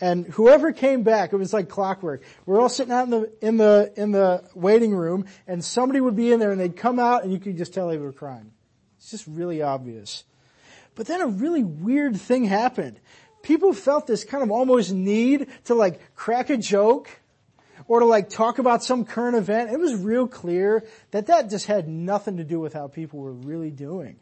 and 0.00 0.26
whoever 0.26 0.72
came 0.72 1.02
back, 1.02 1.32
it 1.32 1.36
was 1.36 1.52
like 1.52 1.68
clockwork. 1.68 2.22
We're 2.46 2.60
all 2.60 2.68
sitting 2.68 2.92
out 2.92 3.04
in 3.04 3.10
the, 3.10 3.32
in 3.42 3.56
the, 3.56 3.92
in 3.96 4.12
the 4.12 4.44
waiting 4.54 4.94
room 4.94 5.26
and 5.46 5.64
somebody 5.64 6.00
would 6.00 6.14
be 6.16 6.32
in 6.32 6.38
there 6.38 6.52
and 6.52 6.60
they'd 6.60 6.76
come 6.76 7.00
out 7.00 7.24
and 7.24 7.32
you 7.32 7.40
could 7.40 7.58
just 7.58 7.74
tell 7.74 7.88
they 7.88 7.98
were 7.98 8.12
crying. 8.12 8.52
It's 8.98 9.10
just 9.10 9.26
really 9.26 9.60
obvious. 9.60 10.24
But 10.94 11.06
then 11.06 11.20
a 11.20 11.26
really 11.26 11.64
weird 11.64 12.16
thing 12.16 12.44
happened. 12.44 13.00
People 13.42 13.72
felt 13.72 14.06
this 14.06 14.24
kind 14.24 14.42
of 14.42 14.50
almost 14.50 14.92
need 14.92 15.48
to 15.64 15.74
like 15.74 16.14
crack 16.14 16.50
a 16.50 16.56
joke 16.56 17.10
or 17.86 18.00
to 18.00 18.06
like 18.06 18.28
talk 18.28 18.58
about 18.58 18.82
some 18.82 19.04
current 19.04 19.36
event. 19.36 19.70
It 19.70 19.78
was 19.78 19.94
real 19.94 20.26
clear 20.26 20.84
that 21.10 21.26
that 21.26 21.50
just 21.50 21.66
had 21.66 21.88
nothing 21.88 22.38
to 22.38 22.44
do 22.44 22.60
with 22.60 22.72
how 22.72 22.88
people 22.88 23.20
were 23.20 23.32
really 23.32 23.70
doing. 23.70 24.16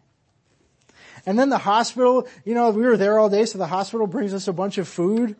And 1.24 1.38
then 1.38 1.48
the 1.48 1.58
hospital, 1.58 2.28
you 2.44 2.54
know, 2.54 2.70
we 2.70 2.82
were 2.82 2.96
there 2.96 3.18
all 3.18 3.28
day, 3.28 3.46
so 3.46 3.58
the 3.58 3.66
hospital 3.66 4.06
brings 4.06 4.34
us 4.34 4.48
a 4.48 4.52
bunch 4.52 4.78
of 4.78 4.86
food. 4.86 5.36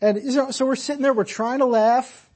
And 0.00 0.22
you 0.22 0.34
know, 0.34 0.50
so 0.50 0.66
we're 0.66 0.76
sitting 0.76 1.02
there, 1.02 1.12
we're 1.12 1.24
trying 1.24 1.60
to 1.60 1.66
laugh. 1.66 2.28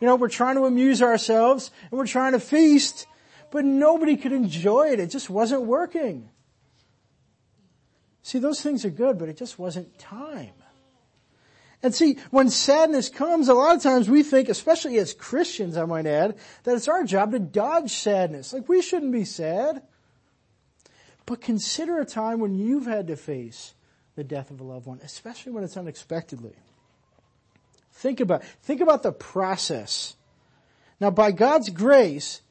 You 0.00 0.06
know, 0.06 0.16
we're 0.16 0.28
trying 0.28 0.54
to 0.56 0.64
amuse 0.64 1.02
ourselves 1.02 1.70
and 1.90 1.98
we're 1.98 2.06
trying 2.06 2.32
to 2.32 2.40
feast, 2.40 3.06
but 3.50 3.64
nobody 3.64 4.16
could 4.16 4.32
enjoy 4.32 4.90
it. 4.92 5.00
It 5.00 5.08
just 5.10 5.28
wasn't 5.28 5.62
working. 5.62 6.28
See, 8.22 8.38
those 8.38 8.60
things 8.60 8.84
are 8.84 8.90
good, 8.90 9.18
but 9.18 9.28
it 9.28 9.36
just 9.36 9.58
wasn't 9.58 9.98
time. 9.98 10.52
And 11.82 11.94
see, 11.94 12.18
when 12.30 12.50
sadness 12.50 13.08
comes, 13.08 13.48
a 13.48 13.54
lot 13.54 13.76
of 13.76 13.82
times 13.82 14.08
we 14.08 14.24
think, 14.24 14.48
especially 14.48 14.98
as 14.98 15.14
Christians, 15.14 15.76
I 15.76 15.84
might 15.84 16.06
add, 16.06 16.36
that 16.64 16.74
it's 16.74 16.88
our 16.88 17.04
job 17.04 17.32
to 17.32 17.38
dodge 17.38 17.92
sadness. 17.92 18.52
Like 18.52 18.68
we 18.68 18.82
shouldn't 18.82 19.12
be 19.12 19.24
sad. 19.24 19.82
But 21.24 21.40
consider 21.40 22.00
a 22.00 22.04
time 22.04 22.40
when 22.40 22.54
you've 22.54 22.86
had 22.86 23.06
to 23.08 23.16
face 23.16 23.74
the 24.16 24.24
death 24.24 24.50
of 24.50 24.60
a 24.60 24.64
loved 24.64 24.86
one, 24.86 24.98
especially 25.04 25.52
when 25.52 25.62
it's 25.62 25.76
unexpectedly. 25.76 26.56
Think 27.92 28.20
about, 28.20 28.44
think 28.62 28.80
about 28.80 29.02
the 29.02 29.12
process. 29.12 30.16
Now 31.00 31.10
by 31.10 31.30
God's 31.30 31.68
grace, 31.68 32.42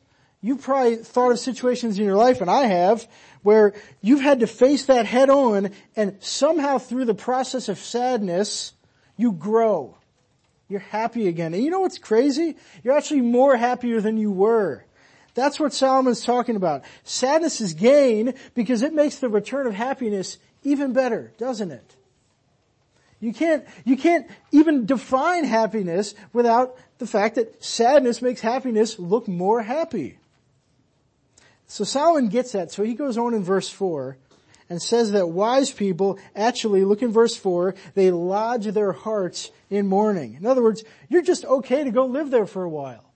you've 0.41 0.61
probably 0.61 0.97
thought 0.97 1.31
of 1.31 1.39
situations 1.39 1.97
in 1.99 2.05
your 2.05 2.15
life, 2.15 2.39
and 2.39 2.49
I 2.49 2.65
have, 2.65 3.07
where 3.41 3.73
you've 4.01 4.21
had 4.21 4.39
to 4.41 4.47
face 4.47 4.85
that 4.85 5.05
head 5.05 5.29
on, 5.29 5.71
and 5.95 6.17
somehow 6.21 6.77
through 6.77 7.05
the 7.05 7.15
process 7.15 7.67
of 7.67 7.79
sadness, 7.79 8.73
you 9.17 9.33
grow. 9.33 9.97
You're 10.69 10.79
happy 10.79 11.27
again. 11.27 11.53
And 11.53 11.63
you 11.63 11.69
know 11.69 11.81
what's 11.81 11.97
crazy? 11.97 12.55
You're 12.83 12.97
actually 12.97 13.21
more 13.21 13.57
happier 13.57 14.01
than 14.01 14.17
you 14.17 14.31
were. 14.31 14.83
That's 15.33 15.59
what 15.59 15.73
Solomon's 15.73 16.25
talking 16.25 16.55
about. 16.55 16.83
Sadness 17.03 17.61
is 17.61 17.73
gain 17.73 18.33
because 18.55 18.81
it 18.81 18.93
makes 18.93 19.19
the 19.19 19.29
return 19.29 19.67
of 19.67 19.73
happiness 19.73 20.37
even 20.63 20.93
better, 20.93 21.31
doesn't 21.37 21.71
it? 21.71 21.95
You 23.19 23.33
can't, 23.33 23.65
you 23.83 23.97
can't 23.97 24.27
even 24.51 24.85
define 24.85 25.43
happiness 25.43 26.13
without 26.33 26.77
the 26.99 27.07
fact 27.07 27.35
that 27.35 27.63
sadness 27.63 28.21
makes 28.21 28.41
happiness 28.41 28.99
look 28.99 29.27
more 29.27 29.61
happy. 29.61 30.19
So 31.67 31.83
Solomon 31.83 32.29
gets 32.29 32.51
that, 32.51 32.71
so 32.71 32.83
he 32.83 32.93
goes 32.93 33.17
on 33.17 33.33
in 33.33 33.43
verse 33.43 33.69
4 33.69 34.17
and 34.69 34.81
says 34.81 35.11
that 35.11 35.27
wise 35.27 35.71
people 35.71 36.19
actually, 36.35 36.83
look 36.83 37.01
in 37.01 37.11
verse 37.11 37.35
4, 37.35 37.75
they 37.93 38.11
lodge 38.11 38.65
their 38.65 38.91
hearts 38.91 39.51
in 39.69 39.87
mourning. 39.87 40.35
In 40.35 40.45
other 40.45 40.63
words, 40.63 40.83
you're 41.09 41.21
just 41.21 41.45
okay 41.45 41.83
to 41.83 41.91
go 41.91 42.05
live 42.05 42.29
there 42.29 42.45
for 42.45 42.63
a 42.63 42.69
while. 42.69 43.13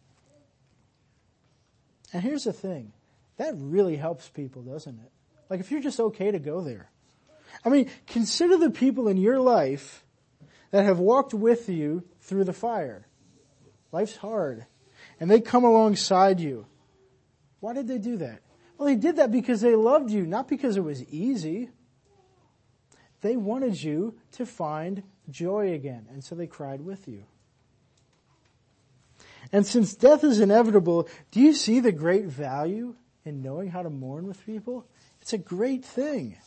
And 2.14 2.22
here's 2.22 2.44
the 2.44 2.54
thing, 2.54 2.94
that 3.38 3.54
really 3.58 3.96
helps 3.96 4.28
people, 4.30 4.62
doesn't 4.62 5.00
it? 5.00 5.12
Like 5.50 5.60
if 5.60 5.72
you're 5.72 5.82
just 5.82 6.00
okay 6.00 6.32
to 6.32 6.40
go 6.40 6.62
there. 6.62 6.90
I 7.66 7.70
mean, 7.70 7.90
consider 8.08 8.58
the 8.58 8.70
people 8.70 9.08
in 9.08 9.18
your 9.18 9.40
life 9.40 10.06
that 10.72 10.86
have 10.86 11.00
walked 11.00 11.34
with 11.34 11.68
you 11.70 12.04
through 12.22 12.46
the 12.46 12.54
fire. 12.54 13.06
Life's 13.92 14.16
hard. 14.16 14.66
And 15.20 15.30
they 15.30 15.42
come 15.42 15.66
alongside 15.66 16.40
you. 16.40 16.66
Why 17.60 17.74
did 17.74 17.88
they 17.88 17.98
do 17.98 18.18
that? 18.18 18.42
Well, 18.82 18.88
they 18.88 18.96
did 18.96 19.18
that 19.18 19.32
because 19.32 19.62
they 19.62 19.76
loved 19.76 20.10
you, 20.10 20.26
not 20.26 20.48
because 20.48 20.76
it 20.76 20.84
was 20.84 21.04
easy. 21.14 21.70
They 23.22 23.38
wanted 23.38 23.84
you 23.84 24.16
to 24.32 24.46
find 24.48 25.04
joy 25.30 25.74
again, 25.74 26.08
and 26.10 26.24
so 26.24 26.34
they 26.34 26.48
cried 26.48 26.82
with 26.82 27.08
you. 27.08 27.26
And 29.52 29.68
since 29.68 29.94
death 29.94 30.24
is 30.24 30.40
inevitable, 30.40 31.08
do 31.30 31.42
you 31.42 31.54
see 31.54 31.80
the 31.80 31.92
great 31.92 32.26
value 32.26 32.96
in 33.24 33.44
knowing 33.44 33.70
how 33.70 33.84
to 33.84 33.92
mourn 33.92 34.26
with 34.26 34.44
people? 34.48 34.88
It's 35.22 35.34
a 35.34 35.38
great 35.38 35.86
thing. 35.86 36.38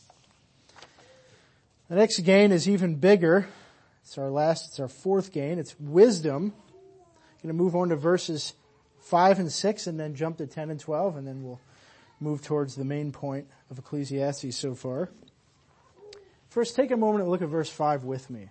The 1.89 1.95
next 1.95 2.19
gain 2.19 2.51
is 2.51 2.69
even 2.69 2.97
bigger. 2.97 3.47
It's 4.03 4.19
our 4.19 4.29
last, 4.29 4.71
it's 4.71 4.81
our 4.81 4.89
fourth 4.89 5.31
gain. 5.31 5.61
It's 5.61 5.79
wisdom. 5.79 6.53
I'm 6.53 7.43
going 7.45 7.57
to 7.57 7.63
move 7.63 7.77
on 7.77 7.91
to 7.91 7.97
verses 7.97 8.55
5 9.03 9.39
and 9.39 9.53
6 9.53 9.87
and 9.87 10.01
then 10.01 10.17
jump 10.17 10.39
to 10.39 10.49
10 10.49 10.71
and 10.71 10.81
12 10.81 11.17
and 11.17 11.29
then 11.29 11.45
we'll 11.45 11.61
move 12.21 12.43
towards 12.43 12.75
the 12.75 12.85
main 12.85 13.13
point 13.13 13.47
of 13.71 13.79
Ecclesiastes 13.79 14.57
so 14.57 14.75
far. 14.75 15.11
First, 16.49 16.77
take 16.77 16.91
a 16.91 16.97
moment 16.97 17.23
and 17.23 17.31
look 17.31 17.43
at 17.43 17.49
verse 17.49 17.71
5 17.71 18.05
with 18.05 18.31
me. 18.31 18.51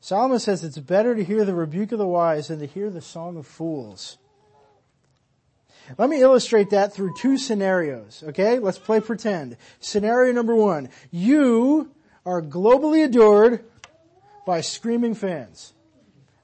Solomon 0.00 0.38
says 0.38 0.64
it's 0.64 0.78
better 0.78 1.14
to 1.14 1.24
hear 1.24 1.44
the 1.44 1.54
rebuke 1.54 1.92
of 1.92 1.98
the 1.98 2.06
wise 2.06 2.48
than 2.48 2.60
to 2.60 2.66
hear 2.66 2.90
the 2.90 3.00
song 3.00 3.36
of 3.36 3.46
fools. 3.46 4.18
Let 5.98 6.08
me 6.08 6.20
illustrate 6.20 6.70
that 6.70 6.94
through 6.94 7.14
two 7.18 7.36
scenarios, 7.36 8.24
okay? 8.28 8.58
Let's 8.58 8.78
play 8.78 9.00
pretend. 9.00 9.56
Scenario 9.80 10.32
number 10.32 10.54
one. 10.54 10.88
You 11.10 11.90
are 12.24 12.40
globally 12.40 13.04
adored 13.04 13.64
by 14.46 14.62
screaming 14.62 15.14
fans. 15.14 15.73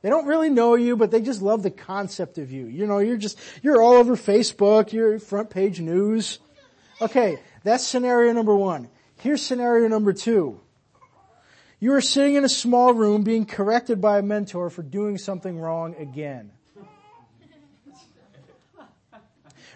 They 0.03 0.09
don't 0.09 0.27
really 0.27 0.49
know 0.49 0.77
you, 0.77 0.97
but 0.97 1.11
they 1.11 1.21
just 1.21 1.43
love 1.43 1.63
the 1.63 1.71
concept 1.71 2.39
of 2.39 2.51
you. 2.51 2.67
You 2.67 2.87
know, 2.87 2.99
you're 2.99 3.19
just, 3.19 3.39
you're 3.63 3.83
all 3.83 3.95
over 3.95 4.17
Facebook, 4.17 4.93
you're 4.93 5.19
front 5.19 5.51
page 5.51 5.81
news. 5.81 6.39
Okay, 7.03 7.39
that's 7.65 7.87
scenario 7.87 8.33
number 8.33 8.55
one. 8.55 8.89
Here's 9.17 9.43
scenario 9.43 9.89
number 9.89 10.13
two. 10.13 10.61
You 11.79 11.95
are 11.95 12.01
sitting 12.01 12.35
in 12.35 12.45
a 12.45 12.49
small 12.49 12.93
room 12.93 13.23
being 13.23 13.47
corrected 13.47 14.01
by 14.01 14.19
a 14.19 14.23
mentor 14.23 14.71
for 14.71 14.83
doing 14.83 15.19
something 15.19 15.59
wrong 15.59 15.95
again. 15.99 16.53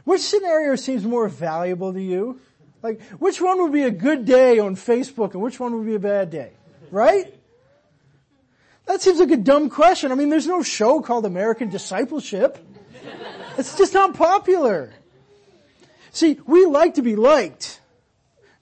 Which 0.04 0.20
scenario 0.20 0.76
seems 0.76 1.04
more 1.04 1.28
valuable 1.28 1.92
to 1.94 2.00
you? 2.00 2.40
Like, 2.82 3.00
which 3.18 3.40
one 3.40 3.62
would 3.62 3.72
be 3.72 3.84
a 3.84 3.90
good 3.90 4.26
day 4.26 4.58
on 4.58 4.76
Facebook 4.76 5.32
and 5.32 5.42
which 5.42 5.58
one 5.58 5.74
would 5.76 5.86
be 5.86 5.94
a 5.94 5.98
bad 5.98 6.28
day? 6.28 6.52
Right? 6.90 7.34
That 8.86 9.00
seems 9.00 9.18
like 9.18 9.30
a 9.30 9.36
dumb 9.36 9.70
question. 9.70 10.12
I 10.12 10.14
mean, 10.14 10.28
there's 10.28 10.46
no 10.46 10.62
show 10.62 11.00
called 11.00 11.24
American 11.26 11.70
Discipleship. 11.70 12.58
It's 13.56 13.76
just 13.76 13.94
not 13.94 14.14
popular. 14.14 14.92
See, 16.10 16.38
we 16.46 16.66
like 16.66 16.94
to 16.94 17.02
be 17.02 17.16
liked, 17.16 17.80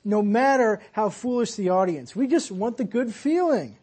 no 0.05 0.23
matter 0.23 0.81
how 0.93 1.09
foolish 1.09 1.55
the 1.55 1.71
audience. 1.71 2.15
We 2.15 2.27
just 2.27 2.51
want 2.51 2.77
the 2.77 2.85
good 2.85 3.15
feeling. 3.15 3.77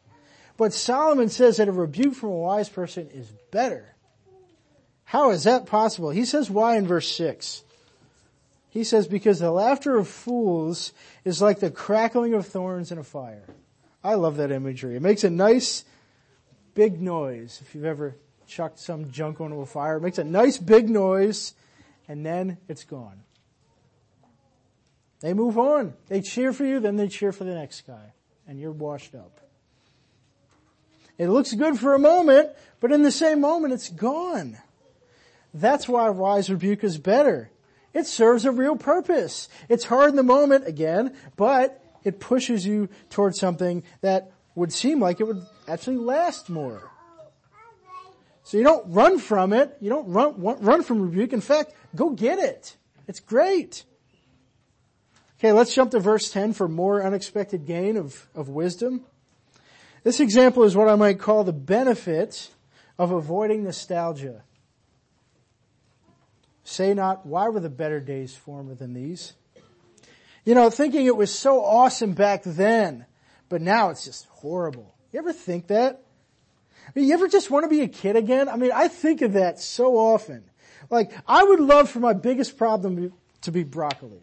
But 0.57 0.73
Solomon 0.73 1.29
says 1.29 1.57
that 1.57 1.67
a 1.67 1.71
rebuke 1.71 2.15
from 2.15 2.29
a 2.29 2.37
wise 2.37 2.69
person 2.69 3.09
is 3.13 3.31
better. 3.51 3.95
How 5.03 5.31
is 5.31 5.45
that 5.45 5.65
possible? 5.65 6.09
He 6.09 6.25
says 6.25 6.49
why 6.49 6.77
in 6.77 6.85
verse 6.85 7.09
6. 7.15 7.63
He 8.69 8.83
says, 8.83 9.07
because 9.07 9.39
the 9.39 9.51
laughter 9.51 9.97
of 9.97 10.07
fools 10.07 10.93
is 11.25 11.41
like 11.41 11.59
the 11.59 11.71
crackling 11.71 12.33
of 12.33 12.45
thorns 12.45 12.91
in 12.91 12.97
a 12.97 13.03
fire. 13.03 13.45
I 14.03 14.15
love 14.15 14.37
that 14.37 14.51
imagery. 14.51 14.95
It 14.95 15.01
makes 15.01 15.23
a 15.23 15.29
nice 15.29 15.83
big 16.73 17.01
noise. 17.01 17.59
If 17.61 17.75
you've 17.75 17.85
ever 17.85 18.15
chucked 18.47 18.79
some 18.79 19.11
junk 19.11 19.39
onto 19.39 19.61
a 19.61 19.65
fire, 19.65 19.97
it 19.97 20.01
makes 20.01 20.17
a 20.17 20.23
nice 20.23 20.57
big 20.57 20.89
noise 20.89 21.53
and 22.07 22.25
then 22.25 22.57
it's 22.67 22.83
gone. 22.83 23.23
They 25.21 25.33
move 25.33 25.57
on. 25.57 25.93
They 26.07 26.21
cheer 26.21 26.53
for 26.53 26.65
you, 26.65 26.79
then 26.79 26.95
they 26.95 27.07
cheer 27.07 27.31
for 27.31 27.43
the 27.43 27.53
next 27.53 27.85
guy 27.85 28.13
and 28.47 28.59
you're 28.59 28.71
washed 28.71 29.15
up. 29.15 29.39
It 31.17 31.27
looks 31.27 31.53
good 31.53 31.77
for 31.77 31.93
a 31.93 31.99
moment, 31.99 32.49
but 32.79 32.91
in 32.91 33.03
the 33.03 33.11
same 33.11 33.41
moment 33.41 33.73
it's 33.73 33.89
gone. 33.89 34.57
That's 35.53 35.87
why 35.87 36.09
wise 36.09 36.49
rebuke 36.49 36.83
is 36.83 36.97
better. 36.97 37.51
It 37.93 38.05
serves 38.05 38.45
a 38.45 38.51
real 38.51 38.75
purpose. 38.75 39.49
It's 39.67 39.85
hard 39.85 40.11
in 40.11 40.15
the 40.15 40.23
moment 40.23 40.67
again, 40.67 41.15
but 41.35 41.83
it 42.03 42.19
pushes 42.19 42.65
you 42.65 42.89
towards 43.09 43.39
something 43.39 43.83
that 44.01 44.31
would 44.55 44.71
seem 44.71 44.99
like 44.99 45.19
it 45.19 45.25
would 45.25 45.45
actually 45.69 45.97
last 45.97 46.49
more. 46.49 46.91
So 48.43 48.57
you 48.57 48.63
don't 48.63 48.91
run 48.91 49.19
from 49.19 49.53
it. 49.53 49.77
You 49.79 49.89
don't 49.89 50.07
run, 50.09 50.41
run 50.41 50.83
from 50.83 51.01
rebuke. 51.01 51.33
In 51.33 51.41
fact, 51.41 51.73
go 51.95 52.09
get 52.09 52.39
it. 52.39 52.75
It's 53.07 53.19
great. 53.19 53.85
Okay, 55.39 55.51
let's 55.51 55.73
jump 55.73 55.91
to 55.91 55.99
verse 55.99 56.31
10 56.31 56.53
for 56.53 56.67
more 56.67 57.03
unexpected 57.03 57.65
gain 57.65 57.95
of, 57.95 58.27
of 58.33 58.49
wisdom. 58.49 59.05
This 60.03 60.19
example 60.19 60.63
is 60.63 60.75
what 60.75 60.87
I 60.87 60.95
might 60.95 61.19
call 61.19 61.43
the 61.43 61.53
benefit 61.53 62.49
of 62.97 63.11
avoiding 63.11 63.63
nostalgia. 63.63 64.43
Say 66.63 66.93
not, 66.93 67.25
why 67.25 67.49
were 67.49 67.59
the 67.59 67.69
better 67.69 67.99
days 67.99 68.35
former 68.35 68.75
than 68.75 68.93
these? 68.93 69.33
You 70.43 70.55
know, 70.55 70.69
thinking 70.69 71.05
it 71.05 71.15
was 71.15 71.33
so 71.33 71.63
awesome 71.63 72.13
back 72.13 72.43
then, 72.43 73.05
but 73.47 73.61
now 73.61 73.89
it's 73.89 74.05
just 74.05 74.25
horrible. 74.27 74.95
You 75.11 75.19
ever 75.19 75.33
think 75.33 75.67
that? 75.67 76.03
I 76.87 76.91
mean, 76.95 77.07
you 77.07 77.13
ever 77.13 77.27
just 77.27 77.51
want 77.51 77.65
to 77.65 77.69
be 77.69 77.81
a 77.81 77.87
kid 77.87 78.15
again? 78.15 78.49
I 78.49 78.55
mean, 78.55 78.71
I 78.73 78.87
think 78.87 79.21
of 79.21 79.33
that 79.33 79.59
so 79.59 79.97
often. 79.97 80.43
Like, 80.89 81.11
I 81.27 81.43
would 81.43 81.59
love 81.59 81.89
for 81.89 81.99
my 81.99 82.13
biggest 82.13 82.57
problem 82.57 83.13
to 83.41 83.51
be 83.51 83.63
broccoli. 83.63 84.21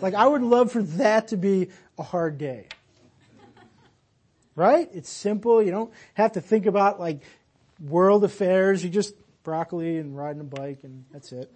Like, 0.00 0.14
I 0.14 0.26
would 0.26 0.42
love 0.42 0.72
for 0.72 0.82
that 0.82 1.28
to 1.28 1.36
be 1.36 1.68
a 1.98 2.02
hard 2.02 2.38
day. 2.38 2.66
Right? 4.54 4.88
It's 4.92 5.08
simple. 5.08 5.62
You 5.62 5.70
don't 5.70 5.92
have 6.14 6.32
to 6.32 6.40
think 6.40 6.66
about 6.66 6.98
like 6.98 7.22
world 7.80 8.24
affairs. 8.24 8.82
You 8.82 8.90
just 8.90 9.14
broccoli 9.44 9.98
and 9.98 10.16
riding 10.16 10.40
a 10.40 10.44
bike 10.44 10.80
and 10.82 11.04
that's 11.12 11.30
it. 11.30 11.50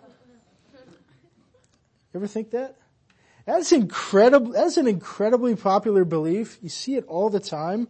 You 0.73 2.21
ever 2.21 2.29
think 2.29 2.51
that? 2.51 2.77
That's 3.45 3.73
incredible. 3.73 4.53
That's 4.53 4.77
an 4.77 4.87
incredibly 4.87 5.57
popular 5.57 6.05
belief. 6.05 6.59
You 6.63 6.69
see 6.69 6.95
it 6.95 7.05
all 7.09 7.29
the 7.29 7.41
time. 7.41 7.89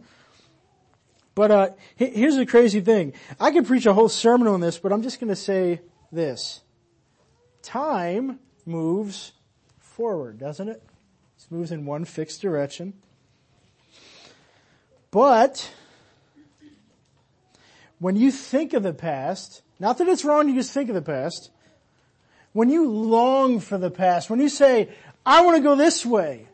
But 1.34 1.50
uh, 1.50 1.70
here's 1.96 2.36
the 2.36 2.46
crazy 2.46 2.80
thing. 2.80 3.14
I 3.40 3.50
could 3.50 3.66
preach 3.66 3.86
a 3.86 3.94
whole 3.94 4.08
sermon 4.08 4.48
on 4.48 4.60
this, 4.60 4.78
but 4.78 4.92
I'm 4.92 5.02
just 5.02 5.18
going 5.18 5.30
to 5.30 5.36
say 5.36 5.80
this: 6.10 6.60
time 7.62 8.38
moves 8.66 9.32
forward, 9.78 10.38
doesn't 10.38 10.68
it? 10.68 10.82
It 11.38 11.46
moves 11.50 11.72
in 11.72 11.86
one 11.86 12.04
fixed 12.04 12.42
direction. 12.42 12.94
But 15.10 15.70
when 17.98 18.16
you 18.16 18.30
think 18.30 18.72
of 18.72 18.82
the 18.82 18.94
past, 18.94 19.62
not 19.78 19.98
that 19.98 20.08
it's 20.08 20.24
wrong 20.24 20.48
to 20.48 20.54
just 20.54 20.72
think 20.72 20.88
of 20.88 20.94
the 20.94 21.02
past, 21.02 21.50
when 22.52 22.68
you 22.68 22.90
long 22.90 23.60
for 23.60 23.78
the 23.78 23.90
past, 23.90 24.28
when 24.28 24.40
you 24.40 24.48
say, 24.48 24.88
I 25.24 25.42
want 25.42 25.56
to 25.56 25.62
go 25.62 25.76
this 25.76 26.04
way. 26.04 26.48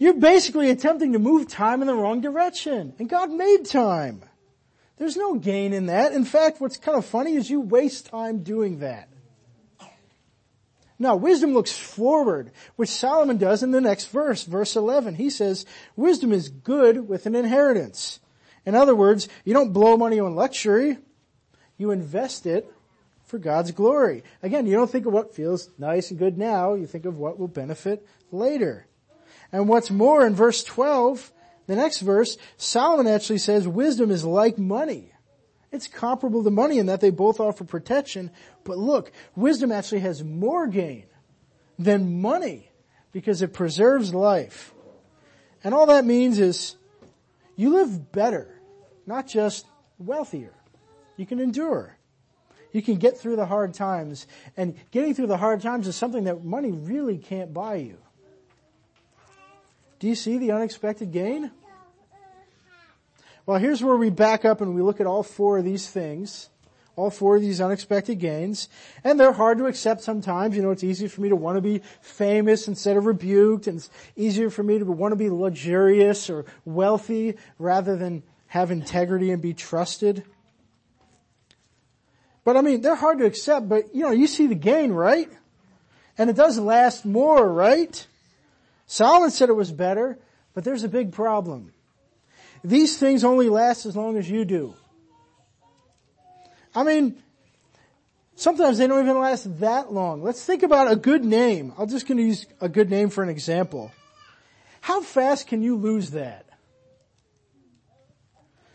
You're 0.00 0.14
basically 0.14 0.70
attempting 0.70 1.12
to 1.12 1.18
move 1.18 1.46
time 1.46 1.82
in 1.82 1.86
the 1.86 1.94
wrong 1.94 2.22
direction. 2.22 2.94
And 2.98 3.06
God 3.06 3.30
made 3.30 3.66
time. 3.66 4.22
There's 4.96 5.16
no 5.16 5.34
gain 5.34 5.74
in 5.74 5.86
that. 5.86 6.12
In 6.12 6.24
fact, 6.24 6.58
what's 6.58 6.78
kind 6.78 6.96
of 6.96 7.04
funny 7.04 7.34
is 7.34 7.50
you 7.50 7.60
waste 7.60 8.06
time 8.06 8.42
doing 8.42 8.78
that. 8.78 9.10
Now, 10.98 11.16
wisdom 11.16 11.52
looks 11.52 11.76
forward, 11.76 12.50
which 12.76 12.88
Solomon 12.88 13.36
does 13.36 13.62
in 13.62 13.72
the 13.72 13.80
next 13.80 14.06
verse, 14.06 14.44
verse 14.44 14.74
11. 14.74 15.16
He 15.16 15.28
says, 15.28 15.66
wisdom 15.96 16.32
is 16.32 16.48
good 16.48 17.06
with 17.06 17.26
an 17.26 17.34
inheritance. 17.34 18.20
In 18.64 18.74
other 18.74 18.94
words, 18.94 19.28
you 19.44 19.52
don't 19.52 19.74
blow 19.74 19.98
money 19.98 20.18
on 20.18 20.34
luxury, 20.34 20.96
you 21.76 21.90
invest 21.90 22.46
it 22.46 22.70
for 23.26 23.38
God's 23.38 23.70
glory. 23.70 24.24
Again, 24.42 24.66
you 24.66 24.72
don't 24.72 24.90
think 24.90 25.04
of 25.04 25.12
what 25.12 25.34
feels 25.34 25.68
nice 25.78 26.10
and 26.10 26.18
good 26.18 26.38
now, 26.38 26.72
you 26.72 26.86
think 26.86 27.04
of 27.04 27.18
what 27.18 27.38
will 27.38 27.48
benefit 27.48 28.06
later. 28.30 28.86
And 29.52 29.68
what's 29.68 29.90
more, 29.90 30.26
in 30.26 30.34
verse 30.34 30.62
12, 30.64 31.32
the 31.66 31.76
next 31.76 32.00
verse, 32.00 32.36
Solomon 32.56 33.06
actually 33.06 33.38
says 33.38 33.66
wisdom 33.66 34.10
is 34.10 34.24
like 34.24 34.58
money. 34.58 35.12
It's 35.72 35.86
comparable 35.86 36.42
to 36.42 36.50
money 36.50 36.78
in 36.78 36.86
that 36.86 37.00
they 37.00 37.10
both 37.10 37.38
offer 37.38 37.64
protection, 37.64 38.30
but 38.64 38.76
look, 38.76 39.12
wisdom 39.36 39.70
actually 39.70 40.00
has 40.00 40.24
more 40.24 40.66
gain 40.66 41.06
than 41.78 42.20
money 42.20 42.70
because 43.12 43.40
it 43.42 43.52
preserves 43.52 44.12
life. 44.12 44.74
And 45.62 45.74
all 45.74 45.86
that 45.86 46.04
means 46.04 46.38
is 46.38 46.76
you 47.56 47.74
live 47.74 48.10
better, 48.12 48.60
not 49.06 49.28
just 49.28 49.66
wealthier. 49.98 50.54
You 51.16 51.26
can 51.26 51.38
endure. 51.38 51.96
You 52.72 52.82
can 52.82 52.96
get 52.96 53.18
through 53.18 53.36
the 53.36 53.46
hard 53.46 53.74
times. 53.74 54.26
And 54.56 54.74
getting 54.90 55.14
through 55.14 55.26
the 55.26 55.36
hard 55.36 55.60
times 55.60 55.86
is 55.86 55.96
something 55.96 56.24
that 56.24 56.44
money 56.44 56.70
really 56.70 57.18
can't 57.18 57.52
buy 57.52 57.76
you. 57.76 57.98
Do 60.00 60.08
you 60.08 60.14
see 60.14 60.38
the 60.38 60.52
unexpected 60.52 61.12
gain? 61.12 61.50
Well, 63.44 63.58
here's 63.58 63.82
where 63.82 63.96
we 63.96 64.10
back 64.10 64.44
up 64.44 64.60
and 64.60 64.74
we 64.74 64.80
look 64.80 65.00
at 65.00 65.06
all 65.06 65.22
four 65.22 65.58
of 65.58 65.64
these 65.64 65.88
things. 65.88 66.48
All 66.96 67.10
four 67.10 67.36
of 67.36 67.42
these 67.42 67.60
unexpected 67.60 68.18
gains. 68.18 68.68
And 69.04 69.20
they're 69.20 69.32
hard 69.32 69.58
to 69.58 69.66
accept 69.66 70.02
sometimes. 70.02 70.56
You 70.56 70.62
know, 70.62 70.70
it's 70.70 70.84
easier 70.84 71.08
for 71.08 71.20
me 71.20 71.28
to 71.28 71.36
want 71.36 71.56
to 71.56 71.60
be 71.60 71.82
famous 72.00 72.66
instead 72.66 72.96
of 72.96 73.06
rebuked. 73.06 73.66
And 73.66 73.76
it's 73.76 73.90
easier 74.16 74.50
for 74.50 74.62
me 74.62 74.78
to 74.78 74.84
want 74.86 75.12
to 75.12 75.16
be 75.16 75.28
luxurious 75.28 76.30
or 76.30 76.46
wealthy 76.64 77.36
rather 77.58 77.96
than 77.96 78.22
have 78.48 78.70
integrity 78.70 79.30
and 79.30 79.42
be 79.42 79.54
trusted. 79.54 80.24
But 82.42 82.56
I 82.56 82.62
mean, 82.62 82.80
they're 82.80 82.94
hard 82.94 83.18
to 83.18 83.26
accept, 83.26 83.68
but 83.68 83.94
you 83.94 84.02
know, 84.02 84.12
you 84.12 84.26
see 84.26 84.46
the 84.46 84.54
gain, 84.54 84.92
right? 84.92 85.30
And 86.16 86.30
it 86.30 86.36
does 86.36 86.58
last 86.58 87.04
more, 87.04 87.50
right? 87.50 88.06
Solomon 88.90 89.30
said 89.30 89.48
it 89.48 89.54
was 89.54 89.70
better, 89.70 90.18
but 90.52 90.64
there's 90.64 90.82
a 90.82 90.88
big 90.88 91.12
problem. 91.12 91.72
These 92.64 92.98
things 92.98 93.22
only 93.22 93.48
last 93.48 93.86
as 93.86 93.94
long 93.94 94.16
as 94.16 94.28
you 94.28 94.44
do. 94.44 94.74
I 96.74 96.82
mean, 96.82 97.22
sometimes 98.34 98.78
they 98.78 98.88
don't 98.88 99.04
even 99.04 99.20
last 99.20 99.60
that 99.60 99.92
long. 99.92 100.24
Let's 100.24 100.44
think 100.44 100.64
about 100.64 100.90
a 100.90 100.96
good 100.96 101.24
name. 101.24 101.72
I'm 101.78 101.88
just 101.88 102.08
going 102.08 102.18
to 102.18 102.24
use 102.24 102.46
a 102.60 102.68
good 102.68 102.90
name 102.90 103.10
for 103.10 103.22
an 103.22 103.28
example. 103.28 103.92
How 104.80 105.02
fast 105.02 105.46
can 105.46 105.62
you 105.62 105.76
lose 105.76 106.10
that? 106.10 106.46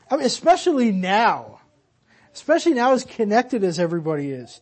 I 0.09 0.15
mean, 0.15 0.25
especially 0.25 0.93
now 0.93 1.59
especially 2.33 2.73
now 2.73 2.91
as 2.91 3.05
connected 3.05 3.63
as 3.63 3.79
everybody 3.79 4.29
is. 4.29 4.59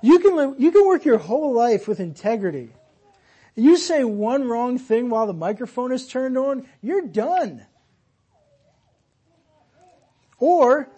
You 0.00 0.20
can 0.20 0.36
live, 0.36 0.54
you 0.58 0.70
can 0.70 0.86
work 0.86 1.04
your 1.04 1.18
whole 1.18 1.52
life 1.52 1.88
with 1.88 1.98
integrity. 1.98 2.70
You 3.56 3.78
say 3.78 4.04
one 4.04 4.46
wrong 4.46 4.78
thing 4.78 5.08
while 5.08 5.26
the 5.26 5.32
microphone 5.32 5.90
is 5.90 6.06
turned 6.06 6.36
on, 6.36 6.68
you're 6.82 7.06
done. 7.06 7.64
Or 10.38 10.90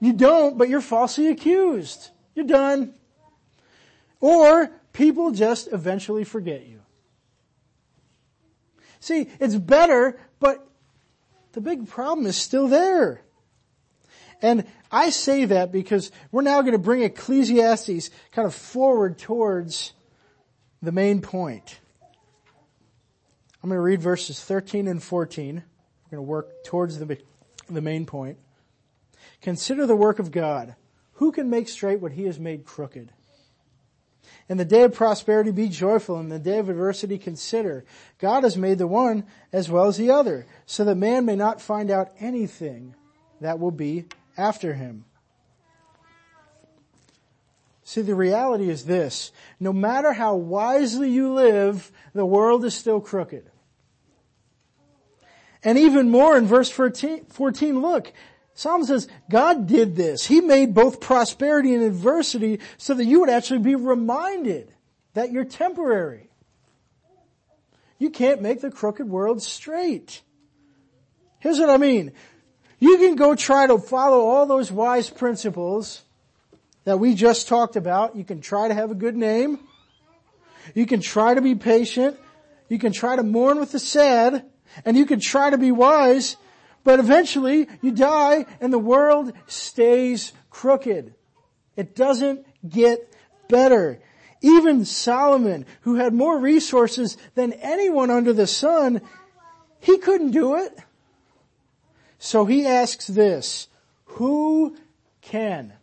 you 0.00 0.14
don't, 0.14 0.56
but 0.56 0.70
you're 0.70 0.80
falsely 0.80 1.28
accused. 1.28 2.08
You're 2.34 2.46
done. 2.46 2.94
Or 4.20 4.70
people 4.94 5.32
just 5.32 5.68
eventually 5.70 6.24
forget 6.24 6.66
you. 6.66 6.80
See, 9.00 9.28
it's 9.38 9.54
better, 9.54 10.18
but 10.40 10.66
the 11.52 11.60
big 11.60 11.88
problem 11.88 12.26
is 12.26 12.36
still 12.36 12.68
there. 12.68 13.20
And 14.40 14.64
I 14.90 15.10
say 15.10 15.44
that 15.44 15.72
because 15.72 16.10
we're 16.32 16.42
now 16.42 16.62
going 16.62 16.72
to 16.72 16.78
bring 16.78 17.02
Ecclesiastes 17.02 18.10
kind 18.32 18.46
of 18.46 18.54
forward 18.54 19.18
towards 19.18 19.92
the 20.80 20.92
main 20.92 21.20
point. 21.20 21.80
I'm 23.62 23.68
going 23.68 23.78
to 23.78 23.82
read 23.82 24.00
verses 24.00 24.42
13 24.42 24.86
and 24.86 25.02
14. 25.02 25.56
We're 25.56 26.16
going 26.16 26.26
to 26.26 26.30
work 26.30 26.64
towards 26.64 26.98
the, 26.98 27.18
the 27.68 27.80
main 27.80 28.06
point. 28.06 28.38
Consider 29.42 29.86
the 29.86 29.96
work 29.96 30.18
of 30.18 30.30
God. 30.30 30.76
Who 31.14 31.32
can 31.32 31.50
make 31.50 31.68
straight 31.68 32.00
what 32.00 32.12
he 32.12 32.24
has 32.24 32.38
made 32.38 32.64
crooked? 32.64 33.12
In 34.48 34.56
the 34.56 34.64
day 34.64 34.82
of 34.82 34.94
prosperity 34.94 35.50
be 35.50 35.68
joyful, 35.68 36.20
in 36.20 36.28
the 36.28 36.38
day 36.38 36.58
of 36.58 36.68
adversity 36.68 37.18
consider. 37.18 37.84
God 38.18 38.44
has 38.44 38.56
made 38.56 38.78
the 38.78 38.86
one 38.86 39.24
as 39.52 39.68
well 39.68 39.86
as 39.86 39.96
the 39.96 40.10
other, 40.10 40.46
so 40.64 40.84
that 40.84 40.94
man 40.94 41.24
may 41.24 41.36
not 41.36 41.60
find 41.60 41.90
out 41.90 42.12
anything 42.20 42.94
that 43.40 43.58
will 43.58 43.70
be 43.70 44.06
after 44.36 44.74
him. 44.74 45.04
See, 47.88 48.02
the 48.02 48.14
reality 48.14 48.68
is 48.68 48.84
this. 48.84 49.32
No 49.58 49.72
matter 49.72 50.12
how 50.12 50.34
wisely 50.34 51.08
you 51.08 51.32
live, 51.32 51.90
the 52.12 52.26
world 52.26 52.66
is 52.66 52.74
still 52.74 53.00
crooked. 53.00 53.50
And 55.64 55.78
even 55.78 56.10
more 56.10 56.36
in 56.36 56.44
verse 56.44 56.68
14, 56.68 57.24
14 57.30 57.80
look, 57.80 58.12
Psalm 58.52 58.84
says, 58.84 59.08
God 59.30 59.66
did 59.66 59.96
this. 59.96 60.26
He 60.26 60.42
made 60.42 60.74
both 60.74 61.00
prosperity 61.00 61.74
and 61.74 61.82
adversity 61.82 62.60
so 62.76 62.92
that 62.92 63.06
you 63.06 63.20
would 63.20 63.30
actually 63.30 63.60
be 63.60 63.74
reminded 63.74 64.70
that 65.14 65.32
you're 65.32 65.46
temporary. 65.46 66.28
You 67.98 68.10
can't 68.10 68.42
make 68.42 68.60
the 68.60 68.70
crooked 68.70 69.08
world 69.08 69.40
straight. 69.40 70.20
Here's 71.38 71.58
what 71.58 71.70
I 71.70 71.78
mean. 71.78 72.12
You 72.80 72.98
can 72.98 73.16
go 73.16 73.34
try 73.34 73.66
to 73.66 73.78
follow 73.78 74.26
all 74.26 74.44
those 74.44 74.70
wise 74.70 75.08
principles 75.08 76.02
that 76.88 76.96
we 76.96 77.14
just 77.14 77.48
talked 77.48 77.76
about. 77.76 78.16
You 78.16 78.24
can 78.24 78.40
try 78.40 78.66
to 78.66 78.72
have 78.72 78.90
a 78.90 78.94
good 78.94 79.14
name. 79.14 79.58
You 80.74 80.86
can 80.86 81.02
try 81.02 81.34
to 81.34 81.42
be 81.42 81.54
patient. 81.54 82.18
You 82.70 82.78
can 82.78 82.94
try 82.94 83.14
to 83.14 83.22
mourn 83.22 83.60
with 83.60 83.72
the 83.72 83.78
sad. 83.78 84.46
And 84.86 84.96
you 84.96 85.04
can 85.04 85.20
try 85.20 85.50
to 85.50 85.58
be 85.58 85.70
wise. 85.70 86.38
But 86.84 86.98
eventually 86.98 87.68
you 87.82 87.90
die 87.90 88.46
and 88.58 88.72
the 88.72 88.78
world 88.78 89.34
stays 89.46 90.32
crooked. 90.48 91.12
It 91.76 91.94
doesn't 91.94 92.46
get 92.66 93.12
better. 93.48 94.00
Even 94.40 94.86
Solomon, 94.86 95.66
who 95.82 95.96
had 95.96 96.14
more 96.14 96.38
resources 96.38 97.18
than 97.34 97.52
anyone 97.52 98.10
under 98.10 98.32
the 98.32 98.46
sun, 98.46 99.02
he 99.78 99.98
couldn't 99.98 100.30
do 100.30 100.54
it. 100.56 100.74
So 102.18 102.46
he 102.46 102.64
asks 102.64 103.08
this, 103.08 103.68
who 104.06 104.74
can? 105.20 105.74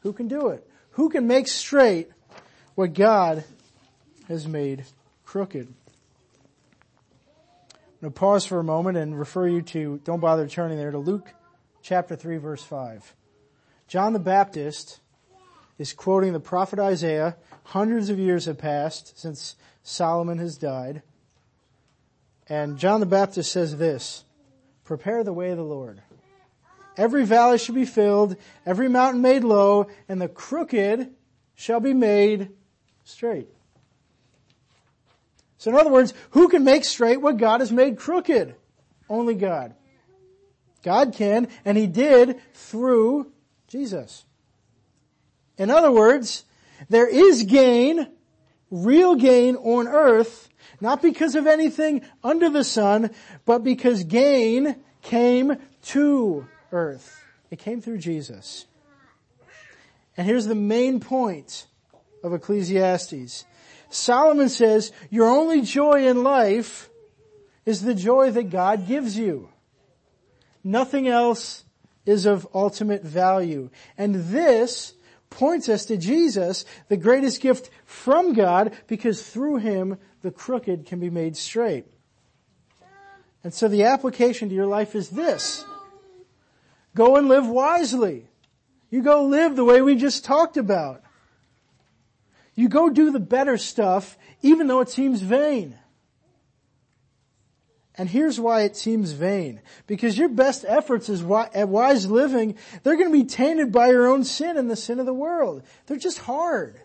Who 0.00 0.12
can 0.12 0.28
do 0.28 0.48
it? 0.48 0.68
Who 0.92 1.08
can 1.08 1.26
make 1.26 1.48
straight 1.48 2.10
what 2.74 2.94
God 2.94 3.44
has 4.28 4.46
made 4.46 4.84
crooked? 5.24 5.66
I'm 7.70 7.76
going 8.00 8.12
to 8.12 8.18
pause 8.18 8.46
for 8.46 8.60
a 8.60 8.64
moment 8.64 8.96
and 8.96 9.18
refer 9.18 9.48
you 9.48 9.62
to, 9.62 10.00
don't 10.04 10.20
bother 10.20 10.46
turning 10.46 10.78
there, 10.78 10.92
to 10.92 10.98
Luke 10.98 11.32
chapter 11.82 12.14
3 12.14 12.36
verse 12.36 12.62
5. 12.62 13.14
John 13.88 14.12
the 14.12 14.18
Baptist 14.18 15.00
is 15.78 15.92
quoting 15.92 16.32
the 16.32 16.40
prophet 16.40 16.78
Isaiah. 16.78 17.36
Hundreds 17.64 18.10
of 18.10 18.18
years 18.18 18.44
have 18.44 18.58
passed 18.58 19.18
since 19.18 19.56
Solomon 19.82 20.38
has 20.38 20.56
died. 20.56 21.02
And 22.48 22.78
John 22.78 23.00
the 23.00 23.06
Baptist 23.06 23.50
says 23.50 23.76
this, 23.78 24.24
prepare 24.84 25.24
the 25.24 25.32
way 25.32 25.50
of 25.50 25.56
the 25.56 25.64
Lord. 25.64 26.02
Every 26.98 27.24
valley 27.24 27.56
shall 27.56 27.74
be 27.74 27.86
filled, 27.86 28.36
every 28.66 28.88
mountain 28.88 29.22
made 29.22 29.44
low, 29.44 29.86
and 30.08 30.20
the 30.20 30.28
crooked 30.28 31.14
shall 31.54 31.80
be 31.80 31.94
made 31.94 32.50
straight. 33.04 33.48
So 35.56 35.70
in 35.70 35.76
other 35.76 35.90
words, 35.90 36.12
who 36.30 36.48
can 36.48 36.64
make 36.64 36.84
straight 36.84 37.22
what 37.22 37.38
God 37.38 37.60
has 37.60 37.72
made 37.72 37.96
crooked? 37.96 38.54
Only 39.08 39.34
God. 39.34 39.74
God 40.82 41.14
can, 41.14 41.48
and 41.64 41.78
He 41.78 41.86
did 41.86 42.40
through 42.52 43.32
Jesus. 43.68 44.26
In 45.56 45.70
other 45.70 45.90
words, 45.90 46.44
there 46.90 47.08
is 47.08 47.44
gain, 47.44 48.08
real 48.70 49.14
gain 49.14 49.56
on 49.56 49.88
earth 49.88 50.48
not 50.80 51.02
because 51.02 51.34
of 51.34 51.46
anything 51.46 52.02
under 52.22 52.48
the 52.48 52.64
sun, 52.64 53.10
but 53.44 53.64
because 53.64 54.04
gain 54.04 54.76
came 55.02 55.56
to 55.82 56.46
earth. 56.72 57.22
It 57.50 57.58
came 57.58 57.80
through 57.80 57.98
Jesus. 57.98 58.66
And 60.16 60.26
here's 60.26 60.46
the 60.46 60.54
main 60.54 61.00
point 61.00 61.66
of 62.22 62.32
Ecclesiastes. 62.32 63.44
Solomon 63.90 64.48
says, 64.48 64.92
your 65.10 65.28
only 65.28 65.62
joy 65.62 66.06
in 66.06 66.22
life 66.22 66.90
is 67.64 67.82
the 67.82 67.94
joy 67.94 68.30
that 68.32 68.50
God 68.50 68.86
gives 68.86 69.16
you. 69.16 69.48
Nothing 70.64 71.08
else 71.08 71.64
is 72.04 72.26
of 72.26 72.48
ultimate 72.54 73.02
value. 73.02 73.70
And 73.96 74.14
this 74.14 74.94
points 75.30 75.68
us 75.68 75.84
to 75.86 75.96
Jesus, 75.96 76.64
the 76.88 76.96
greatest 76.96 77.40
gift 77.40 77.70
from 77.84 78.32
God, 78.32 78.76
because 78.86 79.22
through 79.22 79.56
Him 79.56 79.98
the 80.22 80.30
crooked 80.30 80.86
can 80.86 81.00
be 81.00 81.10
made 81.10 81.36
straight. 81.36 81.86
And 83.44 83.54
so 83.54 83.68
the 83.68 83.84
application 83.84 84.48
to 84.48 84.54
your 84.54 84.66
life 84.66 84.94
is 84.94 85.10
this. 85.10 85.64
Go 86.94 87.16
and 87.16 87.28
live 87.28 87.46
wisely. 87.46 88.26
You 88.90 89.02
go 89.02 89.24
live 89.24 89.56
the 89.56 89.64
way 89.64 89.82
we 89.82 89.96
just 89.96 90.24
talked 90.24 90.56
about. 90.56 91.02
You 92.54 92.68
go 92.68 92.88
do 92.88 93.10
the 93.10 93.20
better 93.20 93.56
stuff 93.56 94.18
even 94.42 94.66
though 94.66 94.80
it 94.80 94.88
seems 94.88 95.20
vain. 95.20 95.78
And 97.96 98.08
here's 98.08 98.38
why 98.38 98.62
it 98.62 98.76
seems 98.76 99.10
vain. 99.10 99.60
Because 99.88 100.16
your 100.16 100.28
best 100.28 100.64
efforts 100.66 101.10
at 101.10 101.68
wise 101.68 102.06
living, 102.06 102.54
they're 102.82 102.96
going 102.96 103.10
to 103.10 103.18
be 103.18 103.24
tainted 103.24 103.72
by 103.72 103.88
your 103.88 104.06
own 104.06 104.22
sin 104.22 104.56
and 104.56 104.70
the 104.70 104.76
sin 104.76 105.00
of 105.00 105.06
the 105.06 105.12
world. 105.12 105.64
They're 105.86 105.96
just 105.96 106.20
hard. 106.20 106.80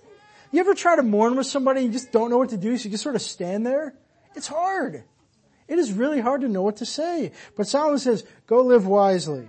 You 0.52 0.60
ever 0.60 0.74
try 0.74 0.96
to 0.96 1.04
mourn 1.04 1.36
with 1.36 1.46
somebody 1.46 1.82
and 1.82 1.88
you 1.88 1.94
just 1.94 2.12
don't 2.12 2.32
know 2.32 2.39
what 2.39 2.50
to 2.50 2.58
do, 2.58 2.76
so 2.78 2.86
you 2.86 2.92
just 2.92 3.04
sort 3.04 3.16
of 3.16 3.22
stand 3.22 3.66
there? 3.66 3.94
It's 4.36 4.48
hard. 4.48 5.04
It 5.68 5.80
is 5.80 5.92
really 5.92 6.20
hard 6.20 6.42
to 6.42 6.48
know 6.48 6.63
what 6.63 6.78
to 6.78 6.86
say. 6.86 7.32
But 7.56 7.68
Solomon 7.68 8.00
says, 8.00 8.24
go 8.48 8.62
live 8.62 8.88
wisely. 8.88 9.48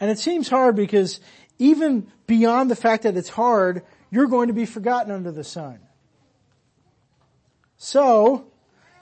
And 0.00 0.10
it 0.10 0.18
seems 0.18 0.48
hard 0.48 0.76
because 0.76 1.20
even 1.58 2.10
beyond 2.26 2.70
the 2.70 2.76
fact 2.76 3.04
that 3.04 3.16
it's 3.16 3.28
hard, 3.28 3.82
you're 4.10 4.26
going 4.26 4.48
to 4.48 4.54
be 4.54 4.66
forgotten 4.66 5.12
under 5.12 5.32
the 5.32 5.44
sun. 5.44 5.78
So, 7.78 8.46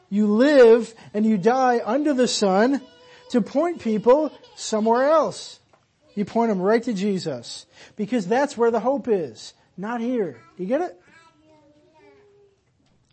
you 0.09 0.27
live 0.27 0.95
and 1.13 1.25
you 1.27 1.39
die 1.39 1.81
under 1.85 2.15
the 2.15 2.29
sun 2.29 2.81
to 3.31 3.41
point 3.41 3.81
people 3.81 4.33
somewhere 4.55 5.11
else. 5.11 5.61
You 6.15 6.25
point 6.25 6.51
them 6.51 6.61
right 6.61 6.83
to 6.85 6.93
Jesus 6.93 7.67
because 7.97 8.27
that's 8.27 8.57
where 8.57 8.71
the 8.71 8.81
hope 8.81 9.09
is, 9.09 9.55
not 9.77 10.01
here. 10.01 10.41
You 10.57 10.67
get 10.67 10.81
it? 10.81 11.01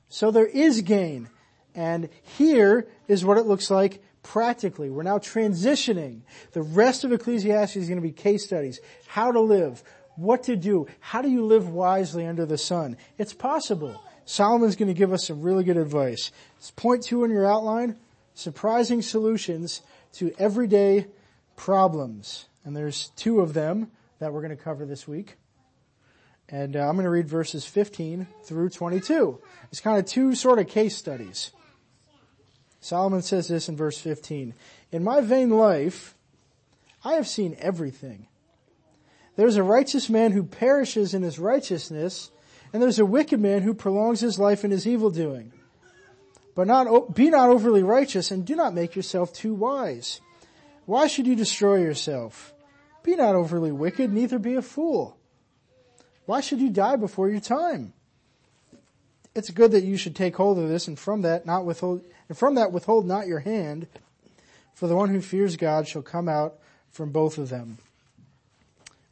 So 0.10 0.30
there 0.30 0.46
is 0.46 0.82
gain 0.82 1.30
and 1.74 2.10
here 2.38 2.88
is 3.08 3.26
what 3.26 3.38
it 3.38 3.46
looks 3.46 3.72
like 3.72 4.04
practically. 4.24 4.90
We're 4.90 5.04
now 5.04 5.18
transitioning. 5.18 6.22
The 6.52 6.62
rest 6.62 7.04
of 7.04 7.12
Ecclesiastes 7.12 7.76
is 7.76 7.88
going 7.88 8.02
to 8.02 8.08
be 8.08 8.12
case 8.12 8.46
studies. 8.46 8.80
How 9.08 9.32
to 9.32 9.40
live, 9.40 9.84
what 10.16 10.44
to 10.44 10.56
do, 10.56 10.88
how 11.00 11.22
do 11.22 11.30
you 11.30 11.46
live 11.46 11.70
wisely 11.70 12.26
under 12.26 12.46
the 12.46 12.58
sun? 12.58 12.98
It's 13.18 13.34
possible. 13.34 14.02
Solomon's 14.26 14.76
going 14.76 14.88
to 14.88 14.94
give 14.94 15.14
us 15.14 15.28
some 15.28 15.42
really 15.42 15.64
good 15.64 15.78
advice. 15.78 16.32
It's 16.58 16.72
point 16.72 17.04
two 17.04 17.24
in 17.24 17.32
your 17.32 17.46
outline, 17.46 17.98
surprising 18.34 19.02
solutions 19.02 19.82
to 20.14 20.34
everyday 20.38 21.08
problems. 21.56 22.46
And 22.64 22.76
there's 22.76 23.10
two 23.16 23.42
of 23.42 23.54
them 23.54 23.92
that 24.20 24.32
we're 24.32 24.42
going 24.42 24.56
to 24.56 24.64
cover 24.64 24.86
this 24.86 25.08
week. 25.08 25.38
And 26.48 26.76
uh, 26.76 26.82
I'm 26.82 26.96
going 26.96 27.06
to 27.06 27.10
read 27.10 27.28
verses 27.28 27.66
15 27.66 28.28
through 28.44 28.70
22. 28.70 29.40
It's 29.72 29.80
kind 29.80 29.98
of 29.98 30.06
two 30.06 30.36
sort 30.36 30.60
of 30.60 30.68
case 30.68 30.98
studies. 30.98 31.52
Solomon 32.82 33.22
says 33.22 33.48
this 33.48 33.70
in 33.70 33.78
verse 33.78 34.00
15. 34.00 34.56
In 34.92 35.04
my 35.04 35.22
vain 35.22 35.52
life, 35.52 36.16
I 37.06 37.14
have 37.14 37.28
seen 37.28 37.56
everything. 37.60 38.28
There's 39.36 39.56
a 39.56 39.64
righteous 39.64 40.10
man 40.10 40.32
who 40.32 40.44
perishes 40.44 41.14
in 41.14 41.22
his 41.22 41.40
righteousness, 41.40 42.32
and 42.74 42.82
there's 42.82 43.00
a 43.00 43.06
wicked 43.06 43.40
man 43.40 43.62
who 43.62 43.74
prolongs 43.74 44.20
his 44.20 44.40
life 44.40 44.66
in 44.66 44.72
his 44.72 44.88
evil 44.88 45.12
doing. 45.12 45.54
But 46.56 46.68
not, 46.68 47.16
be 47.16 47.30
not 47.30 47.50
overly 47.50 47.84
righteous 47.84 48.32
and 48.32 48.46
do 48.46 48.56
not 48.56 48.74
make 48.74 48.96
yourself 48.96 49.32
too 49.32 49.54
wise. 49.54 50.20
Why 50.86 51.08
should 51.08 51.28
you 51.28 51.36
destroy 51.36 51.78
yourself? 51.78 52.54
Be 53.04 53.16
not 53.16 53.36
overly 53.36 53.72
wicked, 53.72 54.12
neither 54.12 54.38
be 54.38 54.56
a 54.56 54.62
fool. 54.62 55.18
Why 56.26 56.42
should 56.42 56.60
you 56.60 56.70
die 56.70 56.98
before 56.98 57.30
your 57.30 57.40
time? 57.40 57.94
It's 59.34 59.50
good 59.50 59.72
that 59.72 59.84
you 59.84 59.96
should 59.96 60.16
take 60.16 60.36
hold 60.36 60.60
of 60.60 60.68
this 60.68 60.88
and 60.88 61.00
from 61.00 61.22
that 61.22 61.46
not 61.46 61.66
withhold, 61.66 62.04
and 62.28 62.38
from 62.38 62.56
that 62.56 62.72
withhold 62.72 63.06
not 63.06 63.28
your 63.28 63.40
hand, 63.40 63.88
for 64.74 64.88
the 64.88 64.96
one 64.96 65.10
who 65.10 65.22
fears 65.22 65.56
God 65.56 65.88
shall 65.88 66.02
come 66.02 66.28
out 66.28 66.56
from 66.90 67.12
both 67.12 67.38
of 67.38 67.50
them. 67.50 67.78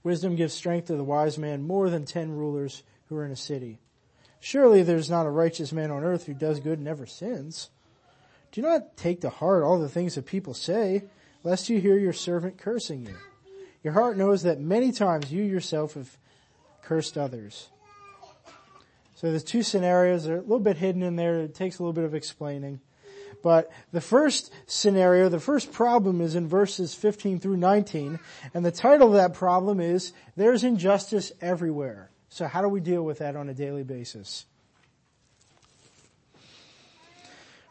Wisdom 0.04 0.36
gives 0.36 0.54
strength 0.54 0.88
to 0.88 0.96
the 0.96 1.04
wise 1.04 1.38
man 1.38 1.62
more 1.62 1.90
than 1.90 2.06
ten 2.06 2.32
rulers 2.32 2.84
who 3.08 3.16
are 3.18 3.26
in 3.26 3.32
a 3.32 3.36
city. 3.36 3.80
Surely 4.40 4.84
there's 4.84 5.10
not 5.10 5.26
a 5.26 5.30
righteous 5.30 5.72
man 5.72 5.92
on 5.92 6.04
earth 6.04 6.26
who 6.26 6.34
does 6.34 6.60
good 6.60 6.80
and 6.80 6.86
never 6.86 7.06
sins. 7.06 7.70
Do 8.52 8.62
not 8.62 8.98
take 8.98 9.22
to 9.22 9.30
heart 9.30 9.64
all 9.64 9.80
the 9.80 9.90
things 9.90 10.16
that 10.16 10.26
people 10.26 10.54
say, 10.54 11.04
lest 11.44 11.70
you 11.70 11.80
hear 11.80 11.98
your 11.98 12.14
servant 12.14 12.58
cursing 12.58 13.06
you. 13.06 13.16
Your 13.84 13.94
heart 13.94 14.18
knows 14.18 14.44
that 14.44 14.60
many 14.60 14.92
times 14.92 15.32
you 15.32 15.44
yourself 15.44 15.94
have 15.94 16.18
cursed 16.82 17.18
others. 17.18 17.70
So 19.20 19.30
there's 19.30 19.44
two 19.44 19.64
scenarios. 19.64 20.24
They're 20.24 20.38
a 20.38 20.42
little 20.42 20.62
bit 20.62 20.78
hidden 20.78 21.04
in 21.04 21.18
there. 21.18 21.42
It 21.42 21.54
takes 21.54 21.78
a 21.78 21.84
little 21.84 21.92
bit 21.92 22.06
of 22.06 22.16
explaining. 22.16 22.80
But 23.44 23.70
the 23.92 24.00
first 24.00 24.50
scenario, 24.66 25.28
the 25.28 25.42
first 25.42 25.74
problem 25.74 26.22
is 26.22 26.36
in 26.36 26.48
verses 26.48 26.94
15 26.94 27.42
through 27.42 27.58
19. 27.58 28.18
And 28.54 28.66
the 28.66 28.72
title 28.72 29.10
of 29.10 29.16
that 29.16 29.34
problem 29.34 29.82
is, 29.82 30.14
There's 30.38 30.64
Injustice 30.64 31.34
Everywhere. 31.42 32.12
So 32.30 32.48
how 32.48 32.62
do 32.62 32.70
we 32.70 32.80
deal 32.80 33.04
with 33.04 33.18
that 33.18 33.36
on 33.36 33.50
a 33.50 33.54
daily 33.54 33.84
basis? 33.84 34.46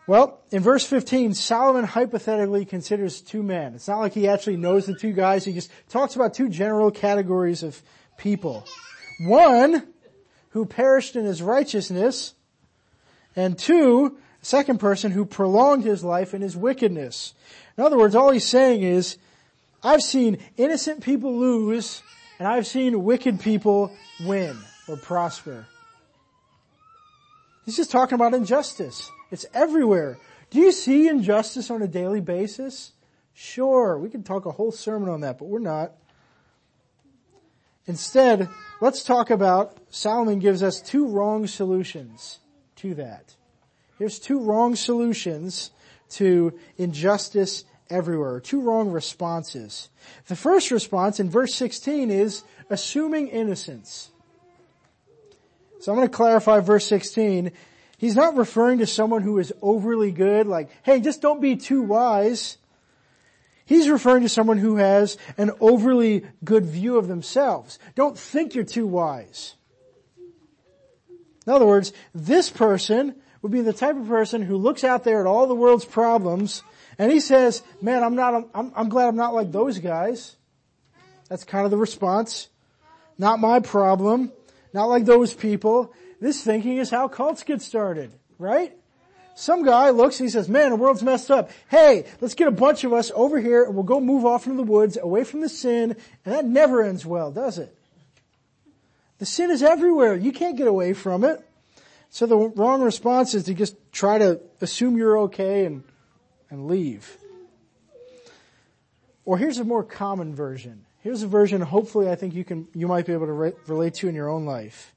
Well, 0.06 0.42
in 0.50 0.62
verse 0.62 0.84
15, 0.84 1.32
Solomon 1.32 1.84
hypothetically 1.84 2.66
considers 2.66 3.22
two 3.22 3.42
men. 3.42 3.74
It's 3.74 3.88
not 3.88 4.00
like 4.00 4.12
he 4.12 4.28
actually 4.28 4.58
knows 4.58 4.84
the 4.84 4.94
two 4.94 5.12
guys. 5.14 5.46
He 5.46 5.54
just 5.54 5.70
talks 5.88 6.14
about 6.14 6.34
two 6.34 6.50
general 6.50 6.90
categories 6.90 7.62
of 7.62 7.82
people. 8.18 8.66
One, 9.20 9.94
who 10.50 10.64
perished 10.64 11.16
in 11.16 11.24
his 11.24 11.42
righteousness, 11.42 12.34
and 13.36 13.58
two, 13.58 14.18
second 14.42 14.78
person 14.78 15.12
who 15.12 15.24
prolonged 15.24 15.84
his 15.84 16.02
life 16.02 16.34
in 16.34 16.42
his 16.42 16.56
wickedness. 16.56 17.34
In 17.76 17.84
other 17.84 17.98
words, 17.98 18.14
all 18.14 18.30
he's 18.30 18.46
saying 18.46 18.82
is, 18.82 19.18
I've 19.82 20.02
seen 20.02 20.38
innocent 20.56 21.02
people 21.02 21.36
lose, 21.36 22.02
and 22.38 22.48
I've 22.48 22.66
seen 22.66 23.04
wicked 23.04 23.40
people 23.40 23.92
win 24.24 24.56
or 24.88 24.96
prosper. 24.96 25.66
He's 27.64 27.76
just 27.76 27.90
talking 27.90 28.14
about 28.14 28.34
injustice. 28.34 29.10
It's 29.30 29.46
everywhere. 29.52 30.18
Do 30.50 30.58
you 30.58 30.72
see 30.72 31.08
injustice 31.08 31.70
on 31.70 31.82
a 31.82 31.88
daily 31.88 32.20
basis? 32.20 32.92
Sure, 33.34 33.98
we 33.98 34.08
could 34.08 34.24
talk 34.24 34.46
a 34.46 34.50
whole 34.50 34.72
sermon 34.72 35.08
on 35.08 35.20
that, 35.20 35.38
but 35.38 35.44
we're 35.44 35.58
not. 35.58 35.92
Instead, 37.88 38.48
let's 38.80 39.02
talk 39.02 39.30
about, 39.30 39.76
Solomon 39.90 40.38
gives 40.38 40.62
us 40.62 40.80
two 40.80 41.08
wrong 41.08 41.46
solutions 41.46 42.38
to 42.76 42.94
that. 42.94 43.34
Here's 43.98 44.18
two 44.18 44.40
wrong 44.40 44.76
solutions 44.76 45.70
to 46.10 46.52
injustice 46.76 47.64
everywhere, 47.90 48.40
two 48.40 48.60
wrong 48.60 48.90
responses. 48.90 49.88
The 50.26 50.36
first 50.36 50.70
response 50.70 51.18
in 51.18 51.30
verse 51.30 51.54
16 51.54 52.10
is 52.10 52.44
assuming 52.70 53.28
innocence. 53.28 54.10
So 55.80 55.90
I'm 55.90 55.96
going 55.96 56.08
to 56.08 56.14
clarify 56.14 56.60
verse 56.60 56.86
16. 56.86 57.52
He's 57.96 58.16
not 58.16 58.36
referring 58.36 58.78
to 58.78 58.86
someone 58.86 59.22
who 59.22 59.38
is 59.38 59.52
overly 59.62 60.10
good, 60.10 60.46
like, 60.46 60.68
hey, 60.82 61.00
just 61.00 61.22
don't 61.22 61.40
be 61.40 61.56
too 61.56 61.82
wise. 61.82 62.58
He's 63.68 63.90
referring 63.90 64.22
to 64.22 64.30
someone 64.30 64.56
who 64.56 64.76
has 64.76 65.18
an 65.36 65.50
overly 65.60 66.24
good 66.42 66.64
view 66.64 66.96
of 66.96 67.06
themselves. 67.06 67.78
Don't 67.94 68.18
think 68.18 68.54
you're 68.54 68.64
too 68.64 68.86
wise. 68.86 69.56
In 71.46 71.52
other 71.52 71.66
words, 71.66 71.92
this 72.14 72.48
person 72.48 73.14
would 73.42 73.52
be 73.52 73.60
the 73.60 73.74
type 73.74 73.94
of 73.94 74.08
person 74.08 74.40
who 74.40 74.56
looks 74.56 74.84
out 74.84 75.04
there 75.04 75.20
at 75.20 75.26
all 75.26 75.46
the 75.46 75.54
world's 75.54 75.84
problems 75.84 76.62
and 76.96 77.12
he 77.12 77.20
says, 77.20 77.62
man, 77.82 78.02
I'm 78.02 78.14
not, 78.14 78.48
I'm, 78.54 78.72
I'm 78.74 78.88
glad 78.88 79.08
I'm 79.08 79.16
not 79.16 79.34
like 79.34 79.52
those 79.52 79.78
guys. 79.78 80.34
That's 81.28 81.44
kind 81.44 81.66
of 81.66 81.70
the 81.70 81.76
response. 81.76 82.48
Not 83.18 83.38
my 83.38 83.60
problem. 83.60 84.32
Not 84.72 84.86
like 84.86 85.04
those 85.04 85.34
people. 85.34 85.92
This 86.22 86.42
thinking 86.42 86.78
is 86.78 86.88
how 86.88 87.06
cults 87.08 87.42
get 87.42 87.60
started, 87.60 88.12
right? 88.38 88.74
Some 89.38 89.62
guy 89.62 89.90
looks 89.90 90.18
and 90.18 90.26
he 90.26 90.32
says, 90.32 90.48
man, 90.48 90.70
the 90.70 90.76
world's 90.76 91.04
messed 91.04 91.30
up. 91.30 91.52
Hey, 91.68 92.06
let's 92.20 92.34
get 92.34 92.48
a 92.48 92.50
bunch 92.50 92.82
of 92.82 92.92
us 92.92 93.12
over 93.14 93.38
here 93.38 93.62
and 93.62 93.72
we'll 93.72 93.84
go 93.84 94.00
move 94.00 94.26
off 94.26 94.46
into 94.48 94.56
the 94.56 94.68
woods 94.68 94.98
away 95.00 95.22
from 95.22 95.42
the 95.42 95.48
sin. 95.48 95.94
And 96.24 96.34
that 96.34 96.44
never 96.44 96.82
ends 96.82 97.06
well, 97.06 97.30
does 97.30 97.56
it? 97.56 97.72
The 99.18 99.26
sin 99.26 99.52
is 99.52 99.62
everywhere. 99.62 100.16
You 100.16 100.32
can't 100.32 100.56
get 100.56 100.66
away 100.66 100.92
from 100.92 101.22
it. 101.22 101.48
So 102.10 102.26
the 102.26 102.36
wrong 102.36 102.82
response 102.82 103.32
is 103.32 103.44
to 103.44 103.54
just 103.54 103.76
try 103.92 104.18
to 104.18 104.40
assume 104.60 104.96
you're 104.96 105.20
okay 105.20 105.66
and, 105.66 105.84
and 106.50 106.66
leave. 106.66 107.16
Or 109.24 109.38
here's 109.38 109.58
a 109.58 109.64
more 109.64 109.84
common 109.84 110.34
version. 110.34 110.84
Here's 111.04 111.22
a 111.22 111.28
version 111.28 111.60
hopefully 111.60 112.10
I 112.10 112.16
think 112.16 112.34
you 112.34 112.42
can, 112.42 112.66
you 112.74 112.88
might 112.88 113.06
be 113.06 113.12
able 113.12 113.26
to 113.26 113.32
re- 113.32 113.52
relate 113.68 113.94
to 113.94 114.08
in 114.08 114.16
your 114.16 114.28
own 114.30 114.46
life. 114.46 114.96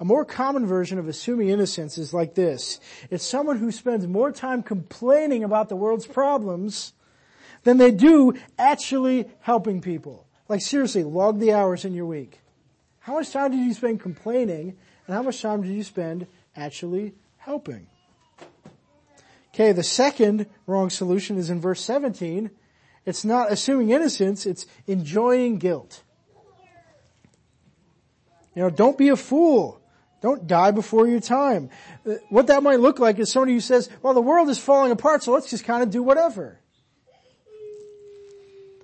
A 0.00 0.04
more 0.04 0.24
common 0.24 0.64
version 0.64 0.98
of 0.98 1.08
assuming 1.08 1.48
innocence 1.48 1.98
is 1.98 2.14
like 2.14 2.34
this. 2.34 2.78
It's 3.10 3.24
someone 3.24 3.58
who 3.58 3.72
spends 3.72 4.06
more 4.06 4.30
time 4.30 4.62
complaining 4.62 5.42
about 5.42 5.68
the 5.68 5.76
world's 5.76 6.06
problems 6.06 6.92
than 7.64 7.78
they 7.78 7.90
do 7.90 8.34
actually 8.58 9.28
helping 9.40 9.80
people. 9.80 10.26
Like 10.48 10.62
seriously, 10.62 11.02
log 11.02 11.40
the 11.40 11.52
hours 11.52 11.84
in 11.84 11.94
your 11.94 12.06
week. 12.06 12.40
How 13.00 13.14
much 13.14 13.32
time 13.32 13.50
did 13.50 13.60
you 13.60 13.74
spend 13.74 14.00
complaining 14.00 14.76
and 15.06 15.16
how 15.16 15.22
much 15.22 15.42
time 15.42 15.62
did 15.62 15.72
you 15.72 15.82
spend 15.82 16.26
actually 16.54 17.14
helping? 17.38 17.88
Okay, 19.52 19.72
the 19.72 19.82
second 19.82 20.46
wrong 20.66 20.90
solution 20.90 21.36
is 21.38 21.50
in 21.50 21.60
verse 21.60 21.80
17. 21.80 22.50
It's 23.04 23.24
not 23.24 23.50
assuming 23.50 23.90
innocence, 23.90 24.46
it's 24.46 24.66
enjoying 24.86 25.58
guilt. 25.58 26.02
You 28.54 28.62
know, 28.62 28.70
don't 28.70 28.96
be 28.96 29.08
a 29.08 29.16
fool. 29.16 29.77
Don't 30.20 30.46
die 30.46 30.72
before 30.72 31.06
your 31.06 31.20
time. 31.20 31.70
Uh, 32.06 32.14
what 32.28 32.48
that 32.48 32.62
might 32.62 32.80
look 32.80 32.98
like 32.98 33.18
is 33.18 33.30
somebody 33.30 33.52
who 33.52 33.60
says, 33.60 33.88
well, 34.02 34.14
the 34.14 34.20
world 34.20 34.48
is 34.48 34.58
falling 34.58 34.90
apart, 34.90 35.22
so 35.22 35.32
let's 35.32 35.50
just 35.50 35.64
kind 35.64 35.82
of 35.82 35.90
do 35.90 36.02
whatever. 36.02 36.58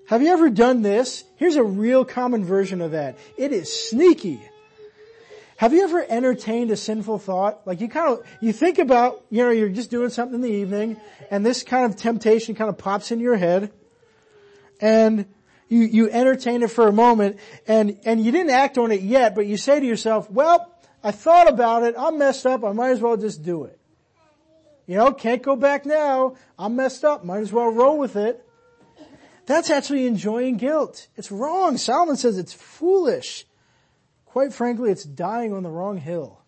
Have 0.06 0.22
you 0.22 0.28
ever 0.28 0.50
done 0.50 0.82
this? 0.82 1.24
Here's 1.36 1.56
a 1.56 1.64
real 1.64 2.04
common 2.04 2.44
version 2.44 2.80
of 2.80 2.90
that. 2.90 3.18
It 3.36 3.52
is 3.52 3.88
sneaky. 3.88 4.40
Have 5.56 5.72
you 5.72 5.82
ever 5.84 6.04
entertained 6.06 6.70
a 6.70 6.76
sinful 6.76 7.20
thought? 7.20 7.66
Like 7.66 7.80
you 7.80 7.88
kind 7.88 8.18
of, 8.18 8.26
you 8.40 8.52
think 8.52 8.78
about, 8.78 9.24
you 9.30 9.42
know, 9.42 9.50
you're 9.50 9.68
just 9.68 9.90
doing 9.90 10.10
something 10.10 10.34
in 10.34 10.40
the 10.40 10.50
evening 10.50 11.00
and 11.30 11.46
this 11.46 11.62
kind 11.62 11.86
of 11.86 11.96
temptation 11.96 12.54
kind 12.54 12.68
of 12.68 12.76
pops 12.76 13.12
into 13.12 13.22
your 13.22 13.36
head 13.36 13.72
and 14.80 15.26
you, 15.68 15.82
you 15.82 16.10
entertain 16.10 16.62
it 16.62 16.70
for 16.70 16.88
a 16.88 16.92
moment 16.92 17.38
and, 17.66 17.98
and 18.04 18.22
you 18.22 18.32
didn't 18.32 18.50
act 18.50 18.78
on 18.78 18.90
it 18.90 19.00
yet, 19.00 19.34
but 19.34 19.46
you 19.46 19.56
say 19.56 19.78
to 19.78 19.86
yourself, 19.86 20.30
well, 20.30 20.73
I 21.04 21.10
thought 21.10 21.48
about 21.48 21.82
it. 21.82 21.94
I'm 21.98 22.18
messed 22.18 22.46
up. 22.46 22.64
I 22.64 22.72
might 22.72 22.90
as 22.90 23.00
well 23.00 23.18
just 23.18 23.42
do 23.42 23.64
it. 23.64 23.78
You 24.86 24.96
know, 24.96 25.12
can't 25.12 25.42
go 25.42 25.54
back 25.54 25.84
now. 25.84 26.36
I'm 26.58 26.76
messed 26.76 27.04
up. 27.04 27.24
Might 27.24 27.40
as 27.40 27.52
well 27.52 27.68
roll 27.68 27.98
with 27.98 28.16
it. 28.16 28.44
That's 29.46 29.68
actually 29.68 30.06
enjoying 30.06 30.56
guilt. 30.56 31.08
It's 31.16 31.30
wrong. 31.30 31.76
Solomon 31.76 32.16
says 32.16 32.38
it's 32.38 32.54
foolish. 32.54 33.46
Quite 34.24 34.54
frankly, 34.54 34.90
it's 34.90 35.04
dying 35.04 35.52
on 35.52 35.62
the 35.62 35.70
wrong 35.70 35.98
hill. 35.98 36.40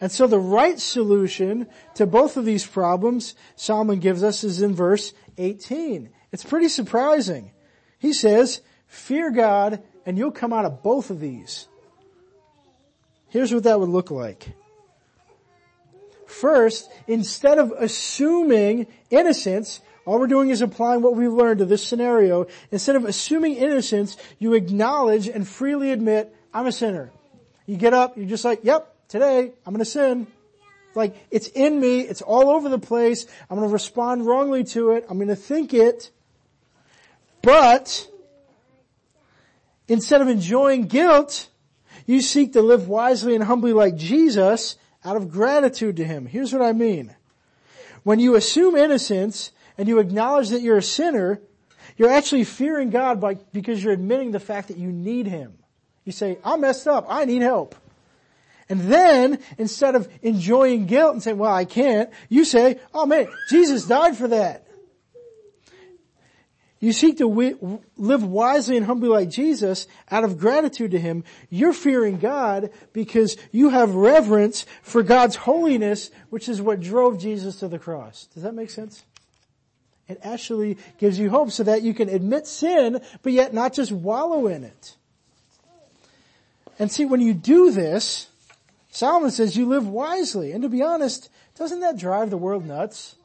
And 0.00 0.10
so 0.10 0.26
the 0.26 0.38
right 0.38 0.80
solution 0.80 1.68
to 1.94 2.06
both 2.06 2.36
of 2.36 2.44
these 2.44 2.66
problems 2.66 3.34
Solomon 3.54 4.00
gives 4.00 4.24
us 4.24 4.42
is 4.42 4.62
in 4.62 4.74
verse 4.74 5.12
18. 5.38 6.10
It's 6.32 6.44
pretty 6.44 6.68
surprising. 6.68 7.52
He 7.98 8.12
says, 8.12 8.62
fear 8.86 9.30
God 9.30 9.82
and 10.06 10.18
you'll 10.18 10.32
come 10.32 10.52
out 10.52 10.64
of 10.64 10.82
both 10.82 11.10
of 11.10 11.20
these. 11.20 11.68
Here's 13.30 13.52
what 13.54 13.62
that 13.62 13.80
would 13.80 13.88
look 13.88 14.10
like. 14.10 14.52
First, 16.26 16.90
instead 17.06 17.58
of 17.58 17.72
assuming 17.76 18.86
innocence, 19.10 19.80
all 20.04 20.18
we're 20.18 20.26
doing 20.26 20.50
is 20.50 20.62
applying 20.62 21.02
what 21.02 21.14
we've 21.14 21.32
learned 21.32 21.58
to 21.58 21.64
this 21.64 21.84
scenario. 21.84 22.46
Instead 22.70 22.96
of 22.96 23.04
assuming 23.04 23.56
innocence, 23.56 24.16
you 24.38 24.54
acknowledge 24.54 25.28
and 25.28 25.46
freely 25.46 25.92
admit, 25.92 26.34
I'm 26.52 26.66
a 26.66 26.72
sinner. 26.72 27.10
You 27.66 27.76
get 27.76 27.94
up, 27.94 28.16
you're 28.16 28.26
just 28.26 28.44
like, 28.44 28.60
yep, 28.64 28.94
today 29.08 29.52
I'm 29.64 29.72
gonna 29.74 29.84
sin. 29.84 30.26
Like, 30.94 31.14
it's 31.30 31.46
in 31.48 31.78
me, 31.78 32.00
it's 32.00 32.22
all 32.22 32.50
over 32.50 32.68
the 32.68 32.78
place, 32.78 33.26
I'm 33.48 33.58
gonna 33.58 33.68
respond 33.68 34.26
wrongly 34.26 34.64
to 34.64 34.92
it, 34.92 35.06
I'm 35.08 35.18
gonna 35.18 35.36
think 35.36 35.72
it. 35.72 36.10
But, 37.42 38.08
instead 39.86 40.20
of 40.20 40.28
enjoying 40.28 40.86
guilt, 40.86 41.49
you 42.10 42.20
seek 42.20 42.54
to 42.54 42.62
live 42.62 42.88
wisely 42.88 43.34
and 43.34 43.44
humbly 43.44 43.72
like 43.72 43.96
Jesus 43.96 44.76
out 45.04 45.16
of 45.16 45.30
gratitude 45.30 45.96
to 45.96 46.04
Him. 46.04 46.26
Here's 46.26 46.52
what 46.52 46.62
I 46.62 46.72
mean. 46.72 47.14
When 48.02 48.18
you 48.18 48.34
assume 48.34 48.76
innocence 48.76 49.52
and 49.78 49.88
you 49.88 49.98
acknowledge 49.98 50.48
that 50.50 50.60
you're 50.60 50.78
a 50.78 50.82
sinner, 50.82 51.40
you're 51.96 52.10
actually 52.10 52.44
fearing 52.44 52.90
God 52.90 53.20
by, 53.20 53.34
because 53.52 53.82
you're 53.82 53.92
admitting 53.92 54.32
the 54.32 54.40
fact 54.40 54.68
that 54.68 54.76
you 54.76 54.90
need 54.90 55.26
Him. 55.26 55.54
You 56.04 56.12
say, 56.12 56.38
I'm 56.44 56.62
messed 56.62 56.88
up. 56.88 57.06
I 57.08 57.24
need 57.26 57.42
help. 57.42 57.74
And 58.68 58.80
then, 58.82 59.40
instead 59.58 59.94
of 59.94 60.08
enjoying 60.22 60.86
guilt 60.86 61.12
and 61.12 61.22
saying, 61.22 61.38
well, 61.38 61.52
I 61.52 61.64
can't, 61.64 62.10
you 62.28 62.44
say, 62.44 62.78
oh 62.94 63.04
man, 63.04 63.28
Jesus 63.48 63.86
died 63.86 64.16
for 64.16 64.28
that. 64.28 64.66
You 66.80 66.94
seek 66.94 67.18
to 67.18 67.26
live 67.98 68.24
wisely 68.24 68.78
and 68.78 68.86
humbly 68.86 69.10
like 69.10 69.28
Jesus 69.28 69.86
out 70.10 70.24
of 70.24 70.38
gratitude 70.38 70.92
to 70.92 70.98
Him. 70.98 71.24
You're 71.50 71.74
fearing 71.74 72.18
God 72.18 72.70
because 72.94 73.36
you 73.52 73.68
have 73.68 73.94
reverence 73.94 74.64
for 74.80 75.02
God's 75.02 75.36
holiness, 75.36 76.10
which 76.30 76.48
is 76.48 76.62
what 76.62 76.80
drove 76.80 77.20
Jesus 77.20 77.56
to 77.56 77.68
the 77.68 77.78
cross. 77.78 78.28
Does 78.32 78.44
that 78.44 78.54
make 78.54 78.70
sense? 78.70 79.04
It 80.08 80.20
actually 80.22 80.78
gives 80.98 81.18
you 81.18 81.28
hope 81.28 81.50
so 81.50 81.64
that 81.64 81.82
you 81.82 81.92
can 81.92 82.08
admit 82.08 82.46
sin, 82.46 83.02
but 83.22 83.34
yet 83.34 83.52
not 83.52 83.74
just 83.74 83.92
wallow 83.92 84.46
in 84.46 84.64
it. 84.64 84.96
And 86.78 86.90
see, 86.90 87.04
when 87.04 87.20
you 87.20 87.34
do 87.34 87.70
this, 87.70 88.28
Solomon 88.90 89.30
says 89.30 89.54
you 89.54 89.66
live 89.66 89.86
wisely. 89.86 90.52
And 90.52 90.62
to 90.62 90.70
be 90.70 90.82
honest, 90.82 91.28
doesn't 91.56 91.80
that 91.80 91.98
drive 91.98 92.30
the 92.30 92.38
world 92.38 92.64
nuts? 92.64 93.16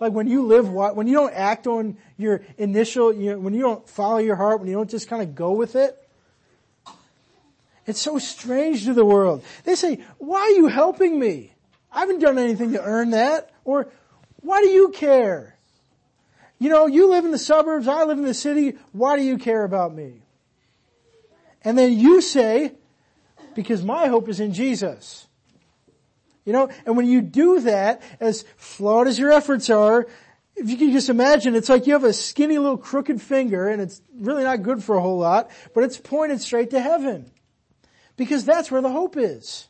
Like 0.00 0.12
when 0.12 0.26
you 0.26 0.44
live, 0.46 0.68
when 0.70 1.06
you 1.06 1.14
don't 1.14 1.32
act 1.32 1.66
on 1.66 1.96
your 2.16 2.42
initial, 2.58 3.12
you 3.12 3.32
know, 3.32 3.38
when 3.38 3.54
you 3.54 3.62
don't 3.62 3.88
follow 3.88 4.18
your 4.18 4.36
heart, 4.36 4.60
when 4.60 4.68
you 4.68 4.74
don't 4.74 4.90
just 4.90 5.08
kind 5.08 5.22
of 5.22 5.34
go 5.34 5.52
with 5.52 5.76
it, 5.76 5.96
it's 7.86 8.00
so 8.00 8.18
strange 8.18 8.84
to 8.84 8.94
the 8.94 9.04
world. 9.04 9.44
They 9.64 9.74
say, 9.74 10.02
why 10.18 10.40
are 10.40 10.50
you 10.50 10.68
helping 10.68 11.18
me? 11.18 11.52
I 11.92 12.00
haven't 12.00 12.20
done 12.20 12.38
anything 12.38 12.72
to 12.72 12.82
earn 12.82 13.10
that. 13.10 13.52
Or, 13.64 13.88
why 14.40 14.62
do 14.62 14.68
you 14.68 14.88
care? 14.90 15.56
You 16.58 16.70
know, 16.70 16.86
you 16.86 17.10
live 17.10 17.24
in 17.24 17.30
the 17.30 17.38
suburbs, 17.38 17.86
I 17.86 18.04
live 18.04 18.18
in 18.18 18.24
the 18.24 18.34
city, 18.34 18.78
why 18.92 19.16
do 19.16 19.22
you 19.22 19.38
care 19.38 19.64
about 19.64 19.94
me? 19.94 20.22
And 21.62 21.78
then 21.78 21.92
you 21.98 22.20
say, 22.20 22.72
because 23.54 23.84
my 23.84 24.08
hope 24.08 24.28
is 24.28 24.40
in 24.40 24.52
Jesus. 24.52 25.26
You 26.44 26.52
know, 26.52 26.68
and 26.84 26.96
when 26.96 27.06
you 27.06 27.22
do 27.22 27.60
that, 27.60 28.02
as 28.20 28.44
flawed 28.56 29.06
as 29.06 29.18
your 29.18 29.32
efforts 29.32 29.70
are, 29.70 30.06
if 30.56 30.70
you 30.70 30.76
can 30.76 30.92
just 30.92 31.08
imagine, 31.08 31.54
it's 31.54 31.68
like 31.68 31.86
you 31.86 31.94
have 31.94 32.04
a 32.04 32.12
skinny 32.12 32.58
little 32.58 32.76
crooked 32.76 33.20
finger 33.20 33.68
and 33.68 33.80
it's 33.80 34.00
really 34.14 34.44
not 34.44 34.62
good 34.62 34.84
for 34.84 34.96
a 34.96 35.00
whole 35.00 35.18
lot, 35.18 35.50
but 35.74 35.84
it's 35.84 35.96
pointed 35.96 36.40
straight 36.40 36.70
to 36.70 36.80
heaven. 36.80 37.30
Because 38.16 38.44
that's 38.44 38.70
where 38.70 38.82
the 38.82 38.90
hope 38.90 39.16
is. 39.16 39.66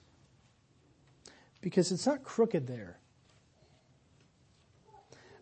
Because 1.60 1.90
it's 1.92 2.06
not 2.06 2.22
crooked 2.22 2.66
there. 2.66 2.98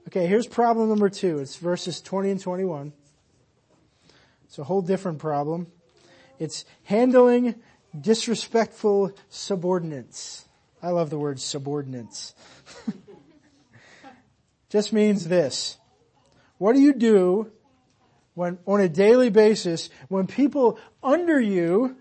Okay, 0.09 0.27
here's 0.27 0.47
problem 0.47 0.89
number 0.89 1.09
two. 1.09 1.39
It's 1.39 1.57
verses 1.57 2.01
20 2.01 2.31
and 2.31 2.41
21. 2.41 2.93
It's 4.45 4.59
a 4.59 4.65
whole 4.65 4.83
different 4.83 5.19
problem. 5.19 5.67
It's 6.39 6.65
handling 6.85 7.57
disrespectful 7.99 9.13
subordinates. 9.31 10.47
I 10.83 10.91
love 10.91 11.11
the 11.11 11.19
word 11.19 11.39
subordinates. 11.41 12.35
Just 14.69 14.93
means 14.93 15.29
this. 15.29 15.79
What 16.59 16.75
do 16.75 16.81
you 16.81 16.93
do 16.93 17.53
when, 18.35 18.59
on 18.67 18.81
a 18.81 18.89
daily 18.89 19.31
basis, 19.31 19.91
when 20.09 20.27
people 20.27 20.79
under 21.03 21.41
you 21.41 21.97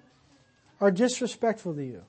are 0.80 0.90
disrespectful 0.90 1.76
to 1.76 1.84
you? 1.84 2.04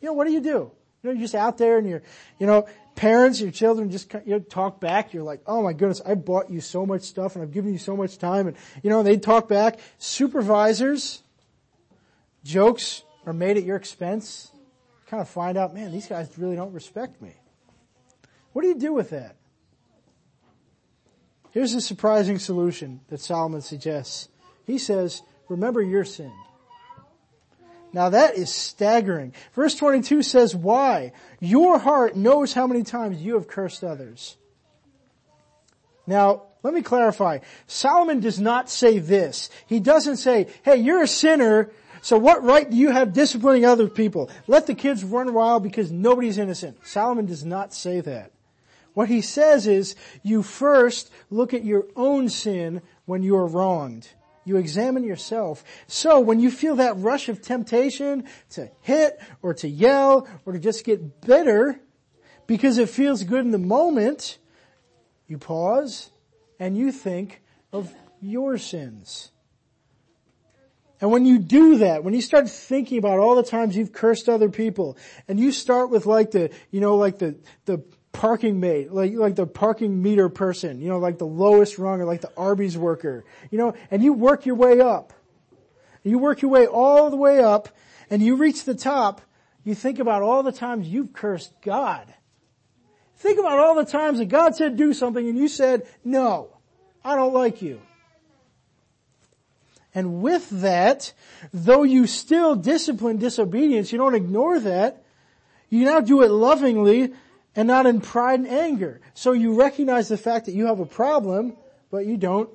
You 0.00 0.08
know, 0.08 0.12
what 0.12 0.26
do 0.26 0.32
you 0.32 0.40
do? 0.40 0.70
You 1.02 1.10
know, 1.10 1.10
you're 1.12 1.22
just 1.22 1.34
out 1.34 1.58
there 1.58 1.78
and 1.78 1.88
you're, 1.88 2.02
you 2.38 2.46
know, 2.46 2.66
parents, 2.94 3.40
your 3.40 3.50
children 3.50 3.90
just 3.90 4.12
you 4.12 4.20
know, 4.26 4.38
talk 4.38 4.80
back. 4.80 5.14
You're 5.14 5.22
like, 5.22 5.40
oh 5.46 5.62
my 5.62 5.72
goodness, 5.72 6.00
I 6.04 6.14
bought 6.14 6.50
you 6.50 6.60
so 6.60 6.84
much 6.84 7.02
stuff 7.02 7.34
and 7.34 7.42
I've 7.42 7.52
given 7.52 7.72
you 7.72 7.78
so 7.78 7.96
much 7.96 8.18
time 8.18 8.46
and, 8.46 8.56
you 8.82 8.90
know, 8.90 9.02
they 9.02 9.16
talk 9.16 9.48
back. 9.48 9.78
Supervisors, 9.98 11.22
jokes 12.44 13.02
are 13.24 13.32
made 13.32 13.56
at 13.56 13.64
your 13.64 13.76
expense. 13.76 14.50
Kind 15.06 15.20
of 15.20 15.28
find 15.28 15.56
out, 15.56 15.74
man, 15.74 15.92
these 15.92 16.06
guys 16.08 16.28
really 16.36 16.56
don't 16.56 16.72
respect 16.72 17.22
me. 17.22 17.34
What 18.52 18.62
do 18.62 18.68
you 18.68 18.78
do 18.78 18.92
with 18.92 19.10
that? 19.10 19.36
Here's 21.52 21.74
a 21.74 21.80
surprising 21.80 22.38
solution 22.38 23.00
that 23.08 23.20
Solomon 23.20 23.62
suggests. 23.62 24.28
He 24.66 24.78
says, 24.78 25.22
remember 25.48 25.80
your 25.80 26.04
sin. 26.04 26.32
Now 27.92 28.10
that 28.10 28.36
is 28.36 28.52
staggering. 28.52 29.32
Verse 29.54 29.74
22 29.74 30.22
says, 30.22 30.54
why? 30.54 31.12
Your 31.40 31.78
heart 31.78 32.16
knows 32.16 32.52
how 32.52 32.66
many 32.66 32.82
times 32.82 33.22
you 33.22 33.34
have 33.34 33.48
cursed 33.48 33.84
others. 33.84 34.36
Now, 36.06 36.42
let 36.62 36.74
me 36.74 36.82
clarify. 36.82 37.38
Solomon 37.66 38.20
does 38.20 38.40
not 38.40 38.68
say 38.68 38.98
this. 38.98 39.50
He 39.66 39.80
doesn't 39.80 40.16
say, 40.16 40.48
hey, 40.62 40.76
you're 40.76 41.02
a 41.02 41.08
sinner, 41.08 41.70
so 42.06 42.16
what 42.16 42.44
right 42.44 42.70
do 42.70 42.76
you 42.76 42.90
have 42.90 43.12
disciplining 43.12 43.64
other 43.64 43.88
people? 43.88 44.30
Let 44.46 44.68
the 44.68 44.76
kids 44.76 45.02
run 45.02 45.34
wild 45.34 45.64
because 45.64 45.90
nobody's 45.90 46.38
innocent. 46.38 46.86
Solomon 46.86 47.26
does 47.26 47.44
not 47.44 47.74
say 47.74 48.00
that. 48.00 48.30
What 48.94 49.08
he 49.08 49.20
says 49.20 49.66
is, 49.66 49.96
you 50.22 50.44
first 50.44 51.10
look 51.30 51.52
at 51.52 51.64
your 51.64 51.88
own 51.96 52.28
sin 52.28 52.82
when 53.06 53.24
you 53.24 53.34
are 53.34 53.48
wronged. 53.48 54.06
You 54.44 54.56
examine 54.56 55.02
yourself. 55.02 55.64
So 55.88 56.20
when 56.20 56.38
you 56.38 56.48
feel 56.48 56.76
that 56.76 56.96
rush 56.96 57.28
of 57.28 57.42
temptation 57.42 58.26
to 58.50 58.70
hit 58.82 59.20
or 59.42 59.52
to 59.54 59.68
yell 59.68 60.28
or 60.44 60.52
to 60.52 60.60
just 60.60 60.84
get 60.84 61.22
bitter 61.22 61.80
because 62.46 62.78
it 62.78 62.88
feels 62.88 63.24
good 63.24 63.44
in 63.44 63.50
the 63.50 63.58
moment, 63.58 64.38
you 65.26 65.38
pause 65.38 66.12
and 66.60 66.78
you 66.78 66.92
think 66.92 67.42
of 67.72 67.92
your 68.20 68.58
sins. 68.58 69.32
And 71.00 71.10
when 71.10 71.26
you 71.26 71.38
do 71.38 71.78
that, 71.78 72.04
when 72.04 72.14
you 72.14 72.22
start 72.22 72.48
thinking 72.48 72.98
about 72.98 73.18
all 73.18 73.34
the 73.34 73.42
times 73.42 73.76
you've 73.76 73.92
cursed 73.92 74.28
other 74.28 74.48
people, 74.48 74.96
and 75.28 75.38
you 75.38 75.52
start 75.52 75.90
with 75.90 76.06
like 76.06 76.30
the, 76.30 76.50
you 76.70 76.80
know, 76.80 76.96
like 76.96 77.18
the, 77.18 77.36
the 77.66 77.84
parking 78.12 78.60
mate, 78.60 78.90
like, 78.90 79.12
like 79.12 79.36
the 79.36 79.46
parking 79.46 80.02
meter 80.02 80.30
person, 80.30 80.80
you 80.80 80.88
know, 80.88 80.98
like 80.98 81.18
the 81.18 81.26
lowest 81.26 81.78
rung 81.78 82.00
or 82.00 82.06
like 82.06 82.22
the 82.22 82.32
Arby's 82.36 82.78
worker, 82.78 83.24
you 83.50 83.58
know, 83.58 83.74
and 83.90 84.02
you 84.02 84.14
work 84.14 84.46
your 84.46 84.54
way 84.54 84.80
up. 84.80 85.12
You 86.02 86.18
work 86.18 86.40
your 86.40 86.50
way 86.50 86.66
all 86.66 87.10
the 87.10 87.16
way 87.16 87.40
up 87.40 87.68
and 88.08 88.22
you 88.22 88.36
reach 88.36 88.64
the 88.64 88.74
top, 88.74 89.20
you 89.64 89.74
think 89.74 89.98
about 89.98 90.22
all 90.22 90.42
the 90.42 90.52
times 90.52 90.88
you've 90.88 91.12
cursed 91.12 91.52
God. 91.60 92.14
Think 93.16 93.38
about 93.38 93.58
all 93.58 93.74
the 93.74 93.84
times 93.84 94.18
that 94.18 94.26
God 94.26 94.54
said 94.54 94.76
do 94.76 94.94
something 94.94 95.26
and 95.28 95.36
you 95.36 95.48
said, 95.48 95.86
no, 96.04 96.56
I 97.04 97.16
don't 97.16 97.34
like 97.34 97.60
you. 97.60 97.80
And 99.96 100.20
with 100.20 100.50
that, 100.60 101.14
though 101.54 101.82
you 101.82 102.06
still 102.06 102.54
discipline 102.54 103.16
disobedience, 103.16 103.92
you 103.92 103.98
don't 103.98 104.14
ignore 104.14 104.60
that, 104.60 105.02
you 105.70 105.86
now 105.86 106.00
do 106.00 106.20
it 106.20 106.30
lovingly 106.30 107.14
and 107.56 107.66
not 107.66 107.86
in 107.86 108.02
pride 108.02 108.40
and 108.40 108.48
anger. 108.48 109.00
So 109.14 109.32
you 109.32 109.54
recognize 109.54 110.08
the 110.08 110.18
fact 110.18 110.44
that 110.46 110.52
you 110.52 110.66
have 110.66 110.80
a 110.80 110.84
problem, 110.84 111.56
but 111.90 112.04
you 112.04 112.18
don't 112.18 112.50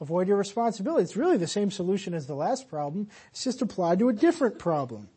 avoid 0.00 0.26
your 0.26 0.38
responsibility. 0.38 1.02
It's 1.02 1.18
really 1.18 1.36
the 1.36 1.46
same 1.46 1.70
solution 1.70 2.14
as 2.14 2.26
the 2.26 2.34
last 2.34 2.70
problem. 2.70 3.08
It's 3.30 3.44
just 3.44 3.60
applied 3.60 3.98
to 3.98 4.08
a 4.08 4.14
different 4.14 4.58
problem. 4.58 5.10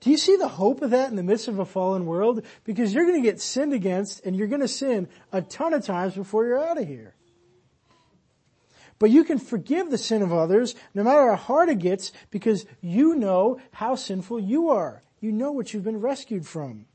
Do 0.00 0.10
you 0.10 0.16
see 0.16 0.36
the 0.36 0.48
hope 0.48 0.80
of 0.80 0.90
that 0.92 1.10
in 1.10 1.16
the 1.16 1.22
midst 1.22 1.46
of 1.46 1.58
a 1.58 1.66
fallen 1.66 2.06
world? 2.06 2.42
Because 2.64 2.94
you're 2.94 3.04
going 3.04 3.22
to 3.22 3.28
get 3.30 3.42
sinned 3.42 3.74
against 3.74 4.24
and 4.24 4.34
you're 4.34 4.48
going 4.48 4.62
to 4.62 4.68
sin 4.68 5.08
a 5.30 5.42
ton 5.42 5.74
of 5.74 5.84
times 5.84 6.14
before 6.14 6.46
you're 6.46 6.64
out 6.64 6.80
of 6.80 6.88
here. 6.88 7.15
But 8.98 9.10
you 9.10 9.24
can 9.24 9.38
forgive 9.38 9.90
the 9.90 9.98
sin 9.98 10.22
of 10.22 10.32
others 10.32 10.74
no 10.94 11.02
matter 11.02 11.30
how 11.30 11.36
hard 11.36 11.68
it 11.68 11.78
gets 11.78 12.12
because 12.30 12.66
you 12.80 13.14
know 13.14 13.60
how 13.72 13.94
sinful 13.94 14.40
you 14.40 14.70
are. 14.70 15.02
You 15.20 15.32
know 15.32 15.52
what 15.52 15.72
you've 15.72 15.84
been 15.84 16.00
rescued 16.00 16.46
from. 16.46 16.86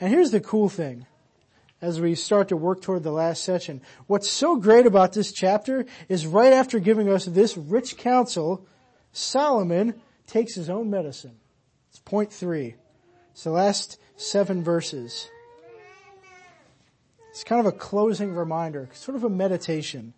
And 0.00 0.10
here's 0.10 0.30
the 0.30 0.40
cool 0.40 0.68
thing 0.68 1.06
as 1.80 2.00
we 2.00 2.14
start 2.14 2.48
to 2.48 2.56
work 2.56 2.80
toward 2.80 3.02
the 3.02 3.10
last 3.10 3.42
session. 3.42 3.80
What's 4.06 4.30
so 4.30 4.56
great 4.56 4.86
about 4.86 5.12
this 5.12 5.32
chapter 5.32 5.84
is 6.08 6.26
right 6.26 6.52
after 6.52 6.78
giving 6.78 7.08
us 7.08 7.24
this 7.24 7.56
rich 7.56 7.96
counsel, 7.96 8.66
Solomon 9.12 10.00
takes 10.26 10.54
his 10.54 10.70
own 10.70 10.90
medicine. 10.90 11.36
It's 11.90 11.98
point 11.98 12.32
three. 12.32 12.76
It's 13.32 13.44
the 13.44 13.50
last 13.50 13.98
seven 14.16 14.62
verses. 14.62 15.28
It's 17.32 17.44
kind 17.44 17.58
of 17.58 17.66
a 17.66 17.76
closing 17.76 18.34
reminder, 18.34 18.90
sort 18.92 19.16
of 19.16 19.24
a 19.24 19.30
meditation. 19.30 20.12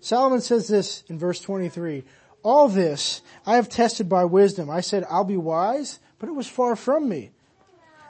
Solomon 0.00 0.40
says 0.40 0.68
this 0.68 1.04
in 1.08 1.18
verse 1.18 1.38
23, 1.38 2.02
all 2.42 2.68
this 2.68 3.20
I 3.46 3.56
have 3.56 3.68
tested 3.68 4.08
by 4.08 4.24
wisdom. 4.24 4.70
I 4.70 4.80
said, 4.80 5.04
I'll 5.10 5.24
be 5.24 5.36
wise, 5.36 6.00
but 6.18 6.30
it 6.30 6.34
was 6.34 6.48
far 6.48 6.76
from 6.76 7.08
me. 7.08 7.30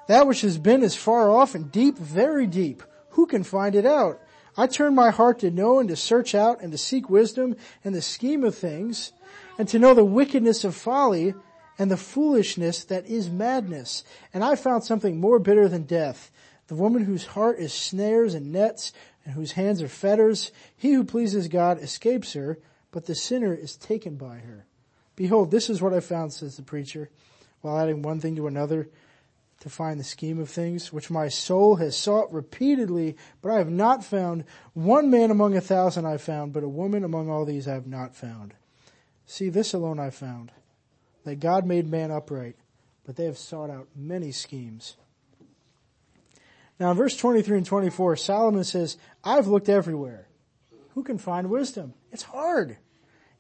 That 0.07 0.29
which 0.29 0.42
has 0.42 0.59
been 0.59 0.85
is 0.85 0.94
far 0.94 1.29
off 1.29 1.57
and 1.57 1.72
deep, 1.72 1.98
very 1.98 2.46
deep. 2.46 2.85
Who 3.11 3.27
can 3.27 3.42
find 3.42 3.74
it 3.74 3.85
out? 3.85 4.20
I 4.57 4.68
turned 4.68 4.94
my 4.94 5.11
heart 5.11 5.40
to 5.40 5.50
know 5.50 5.81
and 5.81 5.88
to 5.88 5.96
search 5.96 6.37
out 6.37 6.61
and 6.61 6.70
to 6.70 6.79
seek 6.79 7.11
wisdom 7.11 7.57
and 7.83 7.94
the 7.94 8.03
scheme 8.03 8.44
of 8.44 8.55
things 8.55 9.12
and 9.59 9.68
to 9.68 9.79
know 9.81 9.92
the 9.92 10.05
wickedness 10.05 10.62
of 10.62 10.77
folly 10.77 11.35
and 11.79 11.90
the 11.90 11.96
foolishness 11.96 12.85
that 12.85 13.07
is 13.07 13.29
madness. 13.29 14.05
And 14.33 14.44
I 14.44 14.55
found 14.55 14.85
something 14.85 15.18
more 15.18 15.40
bitter 15.40 15.68
than 15.68 15.83
death, 15.85 16.31
the 16.66 16.74
woman 16.74 17.05
whose 17.05 17.27
heart 17.27 17.59
is 17.59 17.72
snares 17.72 18.35
and 18.35 18.53
nets 18.53 18.92
and 19.24 19.35
whose 19.35 19.53
hands 19.53 19.83
are 19.83 19.88
fetters, 19.88 20.53
he 20.77 20.92
who 20.92 21.05
pleases 21.05 21.48
God 21.48 21.83
escapes 21.83 22.33
her, 22.33 22.59
but 22.90 23.07
the 23.07 23.14
sinner 23.14 23.55
is 23.55 23.77
taken 23.77 24.16
by 24.16 24.37
her. 24.37 24.67
Behold, 25.17 25.50
this 25.50 25.71
is 25.71 25.81
what 25.81 25.94
I 25.94 26.00
found, 26.00 26.33
says 26.33 26.56
the 26.56 26.62
preacher, 26.62 27.10
while 27.60 27.79
adding 27.79 28.02
one 28.02 28.21
thing 28.21 28.37
to 28.37 28.46
another 28.46 28.88
to 29.60 29.71
find 29.71 29.98
the 29.98 30.04
scheme 30.04 30.38
of 30.38 30.50
things, 30.50 30.92
which 30.92 31.10
my 31.10 31.29
soul 31.29 31.77
has 31.77 31.96
sought 31.96 32.33
repeatedly, 32.33 33.17
but 33.40 33.50
I 33.50 33.58
have 33.58 33.71
not 33.71 34.04
found. 34.04 34.44
One 34.75 35.10
man 35.10 35.31
among 35.31 35.56
a 35.56 35.60
thousand 35.60 36.06
I 36.06 36.19
found, 36.19 36.52
but 36.52 36.65
a 36.65 36.69
woman 36.69 37.04
among 37.04 37.31
all 37.31 37.44
these 37.44 37.67
I 37.67 37.75
have 37.75 37.87
not 37.87 38.15
found. 38.15 38.54
See, 39.27 39.48
this 39.48 39.73
alone 39.73 39.98
I 39.98 40.10
found, 40.10 40.52
that 41.25 41.40
God 41.40 41.65
made 41.65 41.88
man 41.88 42.10
upright, 42.10 42.56
but 43.04 43.17
they 43.17 43.25
have 43.25 43.38
sought 43.38 43.71
out 43.71 43.88
many 43.96 44.33
schemes. 44.33 44.96
Now 46.79 46.90
in 46.90 46.96
verse 46.96 47.16
23 47.16 47.58
and 47.58 47.66
24, 47.66 48.16
Solomon 48.16 48.64
says, 48.64 48.96
I've 49.22 49.46
looked 49.46 49.68
everywhere. 49.68 50.29
Who 50.94 51.02
can 51.02 51.18
find 51.18 51.50
wisdom? 51.50 51.94
It's 52.12 52.22
hard. 52.22 52.77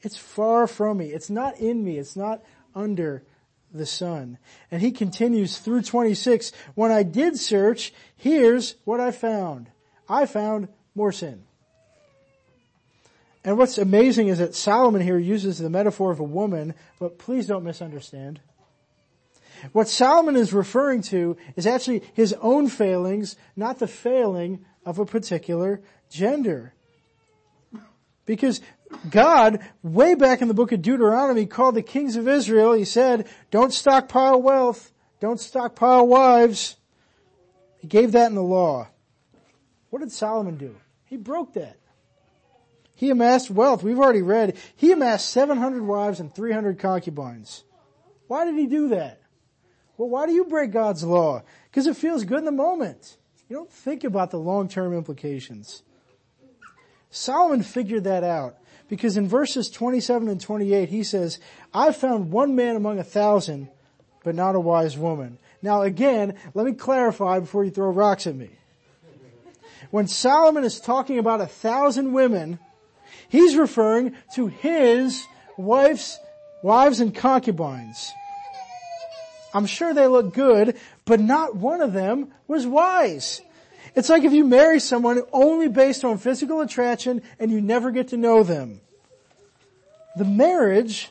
It's 0.02 0.16
far 0.16 0.66
from 0.66 0.98
me. 0.98 1.06
It's 1.06 1.30
not 1.30 1.58
in 1.58 1.84
me. 1.84 1.98
It's 1.98 2.16
not 2.16 2.42
under 2.74 3.24
the 3.72 3.86
sun. 3.86 4.38
And 4.70 4.80
he 4.80 4.92
continues 4.92 5.58
through 5.58 5.82
26, 5.82 6.52
when 6.74 6.92
I 6.92 7.02
did 7.02 7.38
search, 7.38 7.92
here's 8.16 8.76
what 8.84 9.00
I 9.00 9.10
found. 9.10 9.70
I 10.08 10.26
found 10.26 10.68
more 10.94 11.12
sin. 11.12 11.44
And 13.44 13.58
what's 13.58 13.76
amazing 13.76 14.28
is 14.28 14.38
that 14.38 14.54
Solomon 14.54 15.02
here 15.02 15.18
uses 15.18 15.58
the 15.58 15.68
metaphor 15.68 16.10
of 16.10 16.20
a 16.20 16.24
woman, 16.24 16.74
but 16.98 17.18
please 17.18 17.46
don't 17.46 17.64
misunderstand. 17.64 18.40
What 19.72 19.88
Solomon 19.88 20.36
is 20.36 20.52
referring 20.52 21.02
to 21.02 21.36
is 21.56 21.66
actually 21.66 22.02
his 22.12 22.34
own 22.40 22.68
failings, 22.68 23.36
not 23.56 23.78
the 23.78 23.86
failing 23.86 24.64
of 24.84 24.98
a 24.98 25.06
particular 25.06 25.80
gender. 26.10 26.74
Because 28.26 28.60
God, 29.10 29.60
way 29.82 30.14
back 30.14 30.40
in 30.40 30.48
the 30.48 30.54
book 30.54 30.72
of 30.72 30.82
Deuteronomy, 30.82 31.46
called 31.46 31.74
the 31.74 31.82
kings 31.82 32.16
of 32.16 32.28
Israel, 32.28 32.72
he 32.72 32.84
said, 32.84 33.28
don't 33.50 33.72
stockpile 33.72 34.40
wealth, 34.40 34.92
don't 35.20 35.40
stockpile 35.40 36.06
wives. 36.06 36.76
He 37.78 37.88
gave 37.88 38.12
that 38.12 38.28
in 38.28 38.34
the 38.34 38.42
law. 38.42 38.88
What 39.90 40.00
did 40.00 40.12
Solomon 40.12 40.56
do? 40.56 40.76
He 41.04 41.16
broke 41.16 41.54
that. 41.54 41.78
He 42.94 43.10
amassed 43.10 43.50
wealth. 43.50 43.82
We've 43.82 43.98
already 43.98 44.22
read. 44.22 44.56
He 44.76 44.92
amassed 44.92 45.28
700 45.30 45.82
wives 45.82 46.20
and 46.20 46.34
300 46.34 46.78
concubines. 46.78 47.64
Why 48.28 48.44
did 48.44 48.54
he 48.54 48.66
do 48.66 48.88
that? 48.88 49.20
Well, 49.96 50.08
why 50.08 50.26
do 50.26 50.32
you 50.32 50.44
break 50.44 50.72
God's 50.72 51.04
law? 51.04 51.42
Because 51.70 51.86
it 51.86 51.96
feels 51.96 52.24
good 52.24 52.40
in 52.40 52.44
the 52.44 52.52
moment. 52.52 53.16
You 53.48 53.56
don't 53.56 53.70
think 53.70 54.04
about 54.04 54.30
the 54.30 54.38
long-term 54.38 54.94
implications. 54.94 55.82
Solomon 57.10 57.62
figured 57.62 58.04
that 58.04 58.24
out 58.24 58.56
because 58.88 59.16
in 59.16 59.28
verses 59.28 59.70
27 59.70 60.28
and 60.28 60.40
28 60.40 60.88
he 60.88 61.04
says, 61.04 61.38
I 61.72 61.92
found 61.92 62.32
one 62.32 62.56
man 62.56 62.74
among 62.74 62.98
a 62.98 63.04
thousand, 63.04 63.68
but 64.24 64.34
not 64.34 64.56
a 64.56 64.60
wise 64.60 64.98
woman. 64.98 65.38
Now 65.62 65.82
again, 65.82 66.34
let 66.54 66.66
me 66.66 66.72
clarify 66.72 67.38
before 67.38 67.64
you 67.64 67.70
throw 67.70 67.90
rocks 67.90 68.26
at 68.26 68.34
me. 68.34 68.50
When 69.90 70.08
Solomon 70.08 70.64
is 70.64 70.80
talking 70.80 71.18
about 71.18 71.40
a 71.40 71.46
thousand 71.46 72.12
women, 72.12 72.58
he's 73.28 73.54
referring 73.54 74.16
to 74.34 74.48
his 74.48 75.24
wife's, 75.56 76.18
wives 76.62 76.98
and 76.98 77.14
concubines. 77.14 78.12
I'm 79.54 79.66
sure 79.66 79.94
they 79.94 80.08
look 80.08 80.34
good, 80.34 80.76
but 81.04 81.20
not 81.20 81.54
one 81.54 81.80
of 81.80 81.92
them 81.92 82.32
was 82.48 82.66
wise. 82.66 83.40
It's 83.94 84.08
like 84.08 84.24
if 84.24 84.32
you 84.32 84.44
marry 84.44 84.80
someone 84.80 85.22
only 85.32 85.68
based 85.68 86.04
on 86.04 86.18
physical 86.18 86.60
attraction 86.60 87.22
and 87.38 87.52
you 87.52 87.60
never 87.60 87.92
get 87.92 88.08
to 88.08 88.16
know 88.16 88.42
them. 88.42 88.80
The 90.16 90.24
marriage 90.24 91.10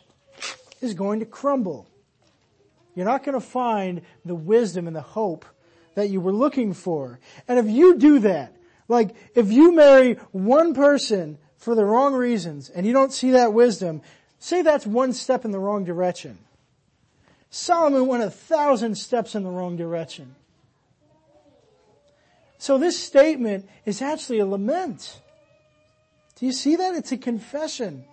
is 0.82 0.94
going 0.94 1.22
to 1.22 1.26
crumble. 1.26 1.88
You're 2.96 3.06
not 3.06 3.24
going 3.24 3.40
to 3.40 3.46
find 3.46 4.02
the 4.26 4.36
wisdom 4.36 4.88
and 4.88 4.96
the 4.96 5.02
hope 5.02 5.46
that 5.96 6.10
you 6.10 6.20
were 6.20 6.34
looking 6.34 6.74
for. 6.74 7.20
And 7.48 7.58
if 7.58 7.68
you 7.68 7.98
do 7.98 8.20
that, 8.20 8.54
like 8.90 9.16
if 9.36 9.52
you 9.52 9.74
marry 9.74 10.16
one 10.32 10.74
person 10.74 11.38
for 11.58 11.76
the 11.76 11.86
wrong 11.86 12.14
reasons 12.14 12.70
and 12.70 12.86
you 12.86 12.92
don't 12.92 13.14
see 13.14 13.32
that 13.32 13.54
wisdom, 13.54 14.02
say 14.40 14.62
that's 14.62 14.86
one 14.86 15.14
step 15.14 15.46
in 15.46 15.52
the 15.52 15.60
wrong 15.60 15.86
direction. 15.86 16.38
Solomon 17.56 18.08
went 18.08 18.24
a 18.24 18.32
thousand 18.32 18.96
steps 18.96 19.36
in 19.36 19.44
the 19.44 19.50
wrong 19.52 19.78
direction. 19.78 20.34
So 22.58 22.80
this 22.80 23.00
statement 23.00 23.70
is 23.86 24.02
actually 24.02 24.40
a 24.40 24.46
lament. 24.48 25.22
Do 26.36 26.48
you 26.48 26.52
see 26.52 26.78
that? 26.78 26.96
It's 26.96 27.12
a 27.12 27.18
confession. 27.18 28.06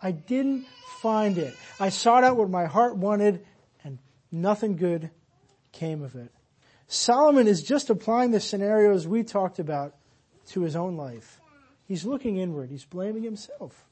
I 0.00 0.12
didn't 0.12 0.64
find 1.02 1.38
it. 1.38 1.54
I 1.80 1.88
sought 1.88 2.22
out 2.22 2.36
what 2.36 2.50
my 2.50 2.66
heart 2.66 2.96
wanted 2.96 3.44
and 3.82 3.98
nothing 4.30 4.76
good 4.76 5.10
came 5.72 6.00
of 6.00 6.14
it. 6.14 6.30
Solomon 6.86 7.48
is 7.48 7.64
just 7.64 7.90
applying 7.90 8.30
the 8.30 8.38
scenarios 8.38 9.08
we 9.08 9.24
talked 9.24 9.58
about 9.58 9.96
to 10.50 10.60
his 10.60 10.76
own 10.76 10.96
life. 10.96 11.40
He's 11.88 12.04
looking 12.04 12.36
inward. 12.36 12.70
He's 12.70 12.84
blaming 12.84 13.24
himself. 13.24 13.87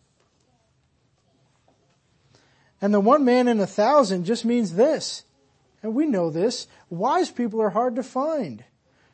And 2.81 2.93
the 2.93 3.01
one 3.01 3.24
man 3.24 3.49
in 3.49 3.61
a 3.61 3.66
thousand 3.66 4.24
just 4.24 4.45
means 4.45 4.74
this. 4.74 5.24
And 5.83 5.95
we 5.95 6.07
know 6.07 6.31
this. 6.31 6.66
Wise 6.91 7.31
people 7.31 7.61
are 7.62 7.70
hard 7.70 7.97
to 7.97 8.03
find. 8.03 8.64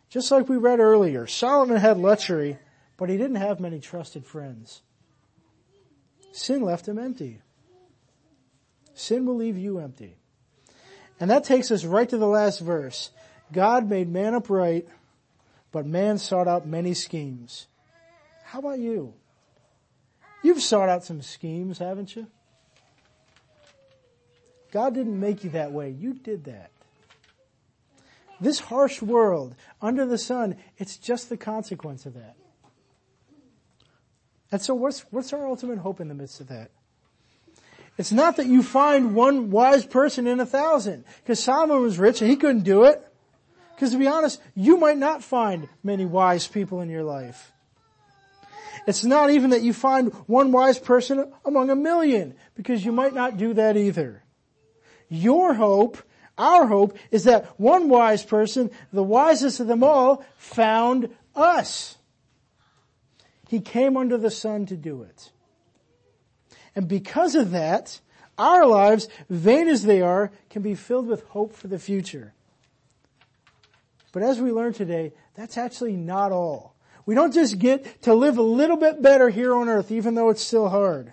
Just 0.09 0.31
like 0.31 0.49
we 0.49 0.57
read 0.57 0.81
earlier, 0.81 1.27
Solomon 1.27 1.79
had 1.79 1.97
luxury, 1.97 2.59
but 2.97 3.09
he 3.09 3.17
didn't 3.17 3.37
have 3.37 3.61
many 3.61 3.81
trusted 3.81 4.27
friends. 4.27 4.83
Sin 6.33 6.63
left 6.63 6.89
him 6.89 6.99
empty. 6.99 7.41
Sin 8.95 9.27
will 9.27 9.37
leave 9.37 9.57
you 9.57 9.79
empty. 9.79 10.17
And 11.21 11.31
that 11.31 11.45
takes 11.45 11.71
us 11.71 11.85
right 11.85 12.09
to 12.09 12.19
the 12.19 12.27
last 12.27 12.61
verse. 12.61 13.11
God 13.53 13.89
made 13.89 14.09
man 14.09 14.35
upright, 14.35 14.89
but 15.71 15.87
man 15.87 16.19
sought 16.19 16.49
out 16.49 16.67
many 16.67 16.95
schemes. 16.95 17.67
How 18.45 18.59
about 18.59 18.79
you? 18.79 19.15
You've 20.43 20.63
sought 20.63 20.89
out 20.89 21.05
some 21.05 21.23
schemes, 21.23 21.79
haven't 21.79 22.17
you? 22.17 22.27
God 24.73 24.95
didn't 24.95 25.21
make 25.21 25.45
you 25.45 25.51
that 25.51 25.71
way. 25.71 25.91
You 25.91 26.15
did 26.15 26.45
that. 26.45 26.71
This 28.41 28.59
harsh 28.59 29.01
world, 29.01 29.55
under 29.81 30.05
the 30.05 30.19
sun, 30.19 30.57
it's 30.79 30.97
just 30.97 31.29
the 31.29 31.37
consequence 31.37 32.07
of 32.07 32.15
that. 32.15 32.35
And 34.51 34.61
so 34.61 34.75
what's, 34.75 35.01
what's 35.13 35.33
our 35.33 35.47
ultimate 35.47 35.79
hope 35.79 36.01
in 36.01 36.09
the 36.09 36.15
midst 36.15 36.41
of 36.41 36.49
that? 36.49 36.71
It's 37.99 38.11
not 38.11 38.37
that 38.37 38.47
you 38.47 38.63
find 38.63 39.15
one 39.15 39.51
wise 39.51 39.85
person 39.85 40.27
in 40.27 40.41
a 40.41 40.47
thousand, 40.47 41.05
because 41.23 41.39
Solomon 41.41 41.81
was 41.81 41.99
rich 41.99 42.21
and 42.21 42.31
he 42.31 42.37
couldn't 42.37 42.65
do 42.65 42.85
it. 42.85 43.07
Because 43.75 43.93
to 43.93 43.99
be 43.99 44.07
honest, 44.07 44.41
you 44.55 44.77
might 44.77 44.99
not 44.99 45.23
find 45.23 45.69
many 45.83 46.07
wise 46.07 46.47
people 46.47 46.81
in 46.81 46.89
your 46.89 47.03
life. 47.03 47.53
It's 48.87 49.05
not 49.05 49.31
even 49.31 49.51
that 49.51 49.63
you 49.63 49.73
find 49.73 50.13
one 50.27 50.51
wise 50.51 50.79
person 50.79 51.33
among 51.45 51.71
a 51.71 51.77
million, 51.77 52.35
because 52.55 52.85
you 52.85 52.93
might 52.93 53.15
not 53.15 53.37
do 53.37 53.55
that 53.55 53.77
either. 53.77 54.22
Your 55.13 55.53
hope, 55.53 55.99
our 56.39 56.67
hope, 56.67 56.97
is 57.11 57.25
that 57.25 57.61
one 57.61 57.91
wise 57.91 58.25
person, 58.25 58.71
the 58.93 59.03
wisest 59.03 59.61
of 59.61 59.67
them 59.67 59.85
all, 59.85 60.25
found 60.39 61.11
us. 61.35 61.97
He 63.49 63.61
came 63.61 63.99
under 63.99 64.17
the 64.17 64.31
sun 64.31 64.65
to 64.67 64.77
do 64.77 65.03
it. 65.03 65.31
And 66.75 66.89
because 66.89 67.35
of 67.35 67.51
that, 67.51 68.01
our 68.39 68.65
lives, 68.65 69.09
vain 69.29 69.69
as 69.69 69.83
they 69.83 70.01
are, 70.01 70.33
can 70.49 70.63
be 70.63 70.75
filled 70.75 71.07
with 71.07 71.25
hope 71.29 71.53
for 71.53 71.69
the 71.69 71.79
future. 71.79 72.33
But 74.13 74.23
as 74.23 74.41
we 74.41 74.51
learn 74.51 74.73
today, 74.73 75.13
that's 75.35 75.59
actually 75.59 75.97
not 75.97 76.33
all. 76.33 76.75
We 77.05 77.15
don't 77.15 77.35
just 77.35 77.59
get 77.59 78.01
to 78.03 78.15
live 78.15 78.39
a 78.39 78.43
little 78.43 78.79
bit 78.79 79.03
better 79.03 79.29
here 79.29 79.55
on 79.55 79.69
earth, 79.69 79.91
even 79.91 80.15
though 80.15 80.31
it's 80.31 80.43
still 80.43 80.71
hard. 80.71 81.13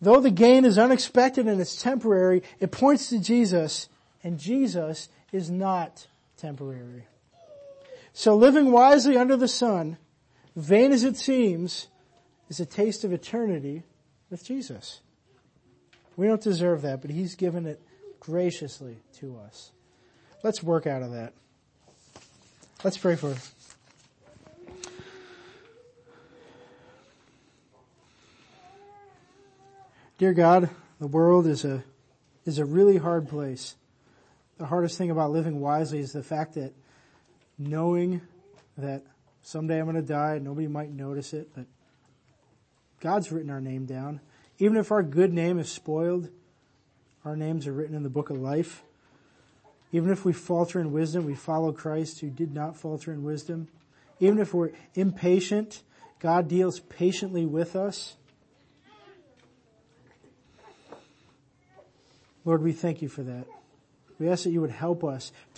Though 0.00 0.20
the 0.20 0.30
gain 0.30 0.64
is 0.64 0.78
unexpected 0.78 1.46
and 1.46 1.60
it's 1.60 1.80
temporary, 1.80 2.42
it 2.60 2.70
points 2.70 3.08
to 3.08 3.18
Jesus, 3.18 3.88
and 4.22 4.38
Jesus 4.38 5.08
is 5.32 5.50
not 5.50 6.06
temporary. 6.36 7.06
So 8.12 8.36
living 8.36 8.70
wisely 8.72 9.16
under 9.16 9.36
the 9.36 9.48
sun, 9.48 9.98
vain 10.54 10.92
as 10.92 11.04
it 11.04 11.16
seems, 11.16 11.88
is 12.48 12.60
a 12.60 12.66
taste 12.66 13.04
of 13.04 13.12
eternity 13.12 13.82
with 14.30 14.44
Jesus. 14.44 15.00
We 16.16 16.26
don't 16.26 16.42
deserve 16.42 16.82
that, 16.82 17.00
but 17.00 17.10
He's 17.10 17.34
given 17.34 17.66
it 17.66 17.80
graciously 18.20 18.98
to 19.18 19.38
us. 19.46 19.72
Let's 20.42 20.62
work 20.62 20.86
out 20.86 21.02
of 21.02 21.12
that. 21.12 21.32
Let's 22.84 22.98
pray 22.98 23.16
for 23.16 23.34
Dear 30.18 30.32
God, 30.32 30.68
the 30.98 31.06
world 31.06 31.46
is 31.46 31.64
a, 31.64 31.84
is 32.44 32.58
a 32.58 32.64
really 32.64 32.96
hard 32.96 33.28
place. 33.28 33.76
The 34.56 34.66
hardest 34.66 34.98
thing 34.98 35.12
about 35.12 35.30
living 35.30 35.60
wisely 35.60 36.00
is 36.00 36.12
the 36.12 36.24
fact 36.24 36.54
that 36.54 36.72
knowing 37.56 38.20
that 38.76 39.04
someday 39.42 39.78
I'm 39.78 39.84
going 39.84 39.94
to 39.94 40.02
die, 40.02 40.34
and 40.34 40.44
nobody 40.44 40.66
might 40.66 40.90
notice 40.90 41.32
it, 41.32 41.50
but 41.54 41.66
God's 42.98 43.30
written 43.30 43.48
our 43.48 43.60
name 43.60 43.86
down. 43.86 44.20
Even 44.58 44.76
if 44.76 44.90
our 44.90 45.04
good 45.04 45.32
name 45.32 45.56
is 45.60 45.70
spoiled, 45.70 46.30
our 47.24 47.36
names 47.36 47.68
are 47.68 47.72
written 47.72 47.94
in 47.94 48.02
the 48.02 48.10
book 48.10 48.30
of 48.30 48.40
life. 48.40 48.82
Even 49.92 50.10
if 50.10 50.24
we 50.24 50.32
falter 50.32 50.80
in 50.80 50.90
wisdom, 50.90 51.26
we 51.26 51.36
follow 51.36 51.70
Christ 51.70 52.18
who 52.18 52.28
did 52.28 52.52
not 52.52 52.76
falter 52.76 53.12
in 53.12 53.22
wisdom. 53.22 53.68
Even 54.18 54.40
if 54.40 54.52
we're 54.52 54.72
impatient, 54.96 55.84
God 56.18 56.48
deals 56.48 56.80
patiently 56.80 57.46
with 57.46 57.76
us. 57.76 58.16
Lord, 62.48 62.62
we 62.62 62.72
thank 62.72 63.02
you 63.02 63.10
for 63.10 63.22
that. 63.24 63.44
We 64.18 64.30
ask 64.30 64.44
that 64.44 64.50
you 64.52 64.62
would 64.62 64.70
help 64.70 65.04
us 65.04 65.32
to 65.32 65.56